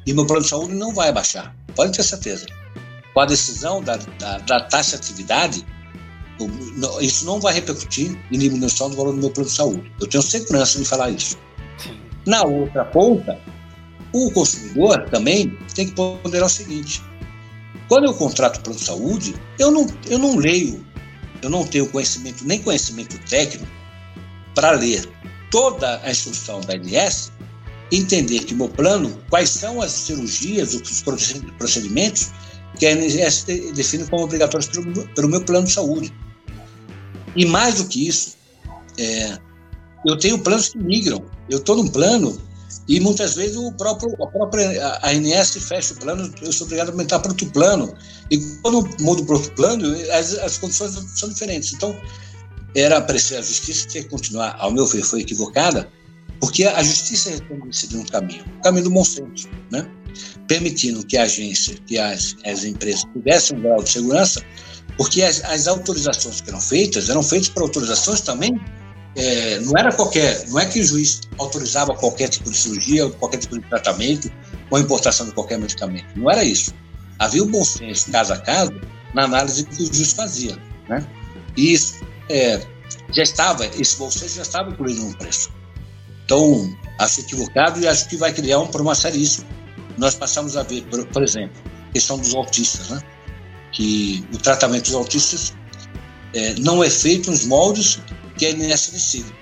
[0.06, 2.46] E meu plano de saúde não vai baixar, pode ter certeza.
[3.12, 5.66] Com a decisão da, da, da taxa de atividade,
[7.00, 9.92] isso não vai repercutir em diminuição do valor do meu plano de saúde.
[10.00, 11.36] Eu tenho segurança de falar isso.
[12.26, 13.38] Na outra ponta,
[14.12, 17.02] o consumidor também tem que ponderar o seguinte:
[17.88, 20.84] quando eu contrato plano de saúde, eu não, eu não leio,
[21.42, 23.66] eu não tenho conhecimento, nem conhecimento técnico
[24.54, 25.08] para ler
[25.50, 27.32] toda a instrução da ANS,
[27.90, 31.02] entender que meu plano, quais são as cirurgias, os
[31.58, 32.30] procedimentos
[32.78, 36.12] que a ANS define como obrigatórios pelo, pelo meu plano de saúde.
[37.36, 38.36] E mais do que isso,
[38.98, 39.38] é,
[40.06, 41.24] eu tenho planos que migram.
[41.48, 42.40] Eu estou num plano
[42.88, 46.92] e muitas vezes o próprio, a própria ANS fecha o plano, eu sou obrigado a
[46.92, 47.94] aumentar para outro plano.
[48.30, 51.72] E quando mudo para outro plano, as, as condições são diferentes.
[51.72, 51.96] Então,
[52.74, 55.88] era preciso, a justiça tinha que continuar, ao meu ver, foi equivocada,
[56.40, 57.30] porque a justiça
[57.66, 59.88] decidiu um caminho, o caminho do bom senso, né?
[60.48, 64.42] permitindo que a agência, que as, as empresas tivessem um grau de segurança,
[64.96, 68.60] porque as, as autorizações que eram feitas eram feitas para autorizações também
[69.16, 73.38] é, não era qualquer, não é que o juiz autorizava qualquer tipo de cirurgia, qualquer
[73.38, 74.30] tipo de tratamento,
[74.70, 76.06] ou importação de qualquer medicamento.
[76.16, 76.72] Não era isso.
[77.18, 78.72] Havia o bom senso, caso a caso,
[79.14, 80.56] na análise que o juiz fazia.
[80.88, 81.06] Né?
[81.56, 82.60] E isso é,
[83.12, 85.50] já estava, esse bolseiro já estava incluído no preço.
[86.30, 89.48] Então, acho equivocado e acho que vai criar um problema seríssimo.
[89.98, 93.02] Nós passamos a ver, por, por exemplo, a questão dos autistas, né?
[93.72, 95.52] que o tratamento dos autistas
[96.32, 97.98] é, não é feito nos moldes
[98.38, 99.34] que a INSS decide.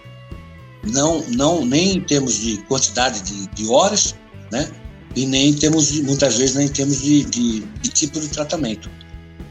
[0.86, 4.14] Não, não, nem em termos de quantidade de, de horas,
[4.50, 4.70] né?
[5.14, 8.28] e nem em termos de, muitas vezes, nem em termos de, de, de tipo de
[8.28, 8.90] tratamento.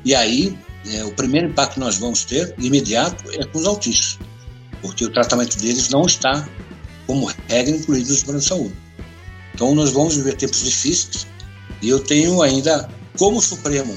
[0.03, 0.57] E aí
[0.87, 4.17] é, o primeiro impacto que nós vamos ter, imediato, é com os autistas.
[4.81, 6.49] porque o tratamento deles não está,
[7.07, 8.75] como regra, incluído no plano de saúde.
[9.55, 11.25] Então, nós vamos viver tempos difíceis
[11.81, 12.87] e eu tenho ainda,
[13.17, 13.95] como o Supremo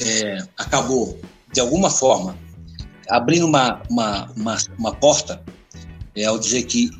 [0.00, 1.18] é, acabou,
[1.52, 2.36] de alguma forma,
[3.08, 5.42] abrindo uma, uma, uma, uma porta
[6.14, 6.90] é, ao dizer que,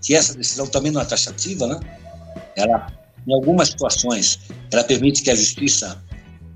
[0.00, 1.80] que essa decisão também não é taxativa, né?
[2.56, 2.92] ela,
[3.26, 4.38] em algumas situações,
[4.72, 6.02] ela permite que a justiça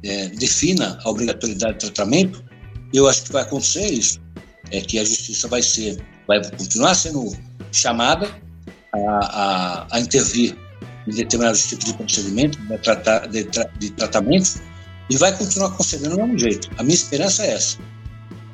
[0.03, 2.43] é, defina a obrigatoriedade de tratamento,
[2.93, 4.21] eu acho que vai acontecer isso,
[4.71, 7.37] é que a justiça vai ser, vai continuar sendo
[7.71, 8.31] chamada
[8.95, 10.57] a, a, a intervir
[11.07, 14.61] em determinados tipos de procedimento, de, trata, de, de tratamento,
[15.11, 16.71] e vai continuar concedendo do mesmo jeito.
[16.79, 17.79] A minha esperança é essa,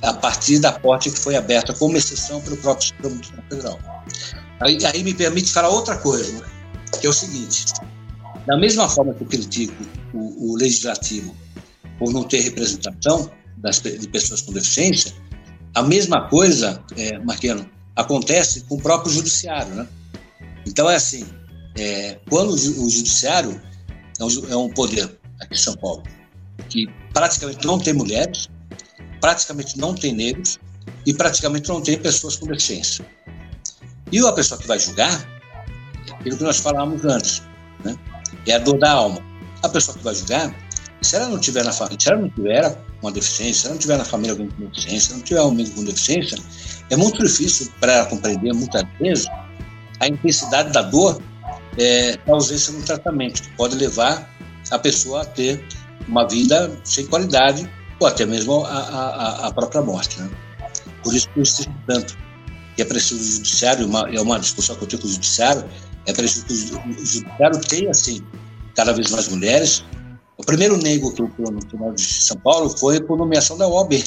[0.03, 3.80] a partir da porta que foi aberta, como exceção pelo próprio Supremo Tribunal Federal.
[4.61, 6.47] Aí, aí, me permite falar outra coisa, né?
[7.01, 7.66] que é o seguinte:
[8.47, 9.84] da mesma forma que eu critico
[10.14, 11.34] o, o legislativo
[11.99, 15.12] por não ter representação das, de pessoas com deficiência,
[15.74, 17.20] a mesma coisa, é,
[17.95, 19.86] acontece com o próprio judiciário, né?
[20.69, 21.27] Então é assim,
[21.79, 23.59] é, quando o judiciário
[24.21, 26.03] é um, é um poder aqui em São Paulo
[26.69, 28.49] que praticamente não tem mulheres,
[29.19, 30.59] praticamente não tem negros
[31.07, 33.07] e praticamente não tem pessoas com deficiência.
[34.12, 35.27] E a pessoa que vai julgar,
[36.12, 37.43] aquilo que nós falávamos antes,
[37.83, 37.97] né?
[38.47, 39.23] é a dor da alma.
[39.62, 40.55] A pessoa que vai julgar,
[41.01, 43.81] se ela não tiver na família, se ela não tiver uma deficiência, se ela não
[43.81, 46.39] tiver na família alguém com deficiência, se ela não tiver um amigo com deficiência,
[46.91, 49.27] é muito difícil para ela compreender muitas vezes
[50.01, 51.20] a intensidade da dor
[51.76, 54.28] é, da ausência no tratamento, que pode levar
[54.70, 55.64] a pessoa a ter
[56.07, 57.70] uma vida sem qualidade
[58.01, 60.20] ou até mesmo a, a, a própria morte.
[60.20, 60.30] Né?
[61.03, 62.16] Por isso que eu insisto tanto
[62.76, 65.64] que é preciso o judiciário, uma, é uma discussão que eu tenho com o judiciário,
[66.07, 68.22] é preciso que o judiciário tenha, assim,
[68.76, 69.84] cada vez mais mulheres.
[70.36, 74.05] O primeiro nego que entrou no Tribunal de São Paulo foi por nomeação da OAB.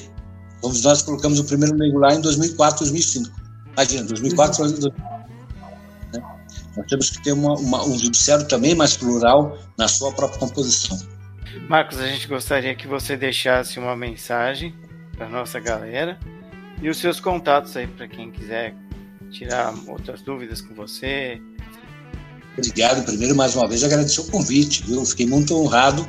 [0.62, 3.30] Todos nós colocamos o primeiro nego lá em 2004, 2005.
[3.74, 5.11] Imagina, 2004, 2005.
[6.76, 10.98] Nós temos que ter uma, uma, um judiciário também mais plural na sua própria composição.
[11.68, 14.74] Marcos, a gente gostaria que você deixasse uma mensagem
[15.18, 16.18] para nossa galera
[16.82, 18.74] e os seus contatos aí para quem quiser
[19.30, 21.42] tirar outras dúvidas com você.
[22.58, 23.06] Obrigado.
[23.06, 25.06] Primeiro, mais uma vez, agradecer o convite, viu?
[25.06, 26.08] Fiquei muito honrado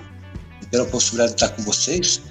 [0.71, 2.23] pela possibilidade de estar com vocês.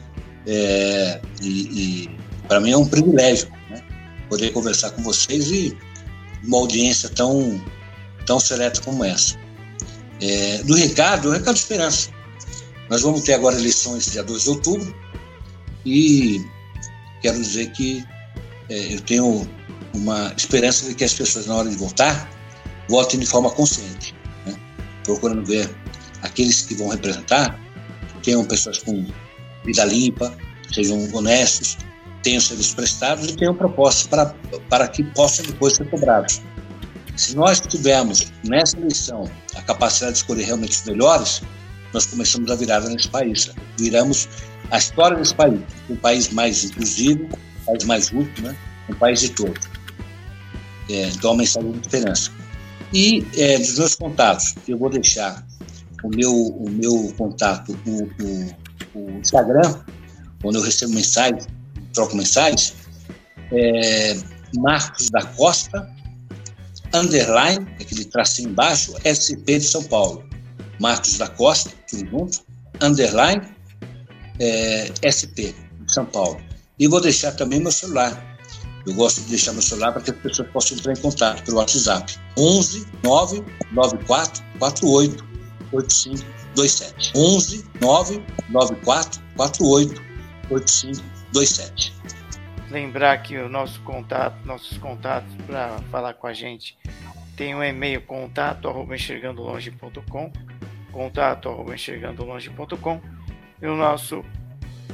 [0.48, 3.82] É, e, e para mim é um privilégio né?
[4.28, 5.78] poder conversar com vocês e
[6.44, 7.62] uma audiência tão,
[8.26, 9.36] tão seleta como essa.
[10.22, 12.10] É, do recado, o recado de esperança.
[12.90, 14.96] Nós vamos ter agora eleições dia 2 de outubro
[15.86, 16.46] e
[17.22, 18.04] quero dizer que
[18.70, 19.48] é, eu tenho
[19.94, 22.30] uma esperança de que as pessoas, na hora de votar,
[22.88, 24.16] votem de forma consciente,
[24.46, 24.56] né?
[25.04, 25.70] procurando ver
[26.22, 27.60] aqueles que vão representar,
[28.24, 29.06] tenham pessoas com
[29.66, 30.36] vida limpa,
[30.72, 31.78] sejam honestos,
[32.24, 34.36] tenham serviços prestados e tenham propostas para,
[34.70, 36.42] para que possam depois ser cobrados.
[37.16, 41.42] Se nós tivermos nessa eleição a capacidade de escolher realmente os melhores,
[41.94, 43.52] nós começamos a virada nesse país.
[43.78, 44.28] Viramos
[44.72, 45.60] a história desse país,
[45.90, 47.28] um país mais inclusivo,
[47.62, 48.56] um país mais justo, né?
[48.90, 49.70] um país de todos.
[50.90, 52.32] É, então, a mensagem de esperança.
[52.94, 55.46] E é, dos meus contatos, eu vou deixar
[56.04, 59.82] o meu, o meu contato, o, o Instagram,
[60.44, 61.48] onde eu recebo mensagens,
[61.94, 62.74] troco mensagens,
[63.52, 64.18] é
[64.56, 65.90] Marcos da Costa,
[66.94, 70.24] underline, aquele tracinho embaixo, SP de São Paulo.
[70.80, 72.40] Marcos da Costa, tudo junto,
[72.82, 73.42] underline,
[74.40, 76.42] é, SP, de São Paulo.
[76.80, 78.32] E vou deixar também meu celular.
[78.88, 81.58] Eu gosto de deixar meu celular para que as pessoas possam entrar em contato pelo
[81.58, 82.18] WhatsApp.
[82.38, 85.24] 11 994 48
[85.72, 87.12] 8527.
[87.16, 90.02] 11 994 48
[90.50, 91.94] 8527.
[92.72, 96.78] Lembrar que o nosso contato, nossos contatos para falar com a gente
[97.36, 100.32] tem um e-mail contato arroba enxergandolonge.com
[100.90, 103.02] contato arroba enxergandolonge.com
[103.62, 104.24] e o nosso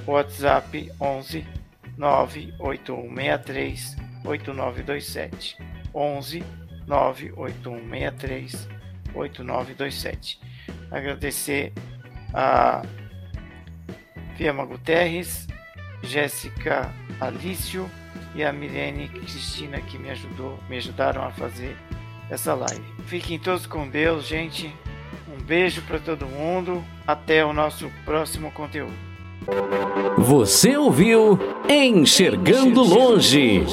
[0.08, 1.46] WhatsApp 11
[1.98, 5.58] 98163 8927
[5.94, 6.44] 11
[6.88, 8.70] 98163
[9.14, 10.40] 8927
[10.90, 11.74] agradecer
[12.34, 12.82] a
[14.36, 15.47] Fiamma Guterres,
[16.02, 17.90] Jéssica Alício
[18.36, 21.76] e a Milene Cristina que me ajudou, me ajudaram a fazer
[22.30, 22.84] essa live.
[23.06, 24.74] Fiquem todos com Deus, gente.
[25.34, 26.84] Um beijo para todo mundo.
[27.06, 28.94] Até o nosso próximo conteúdo.
[30.18, 31.40] Você ouviu
[31.70, 33.64] Enxergando Longe.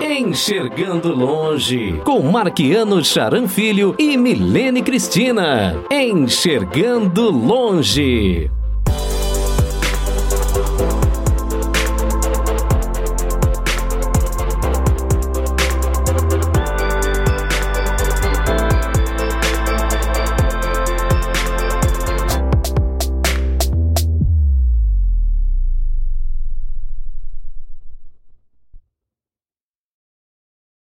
[0.00, 5.76] Enxergando Longe, com Marquiano Charan Filho e Milene Cristina.
[5.90, 8.50] Enxergando Longe.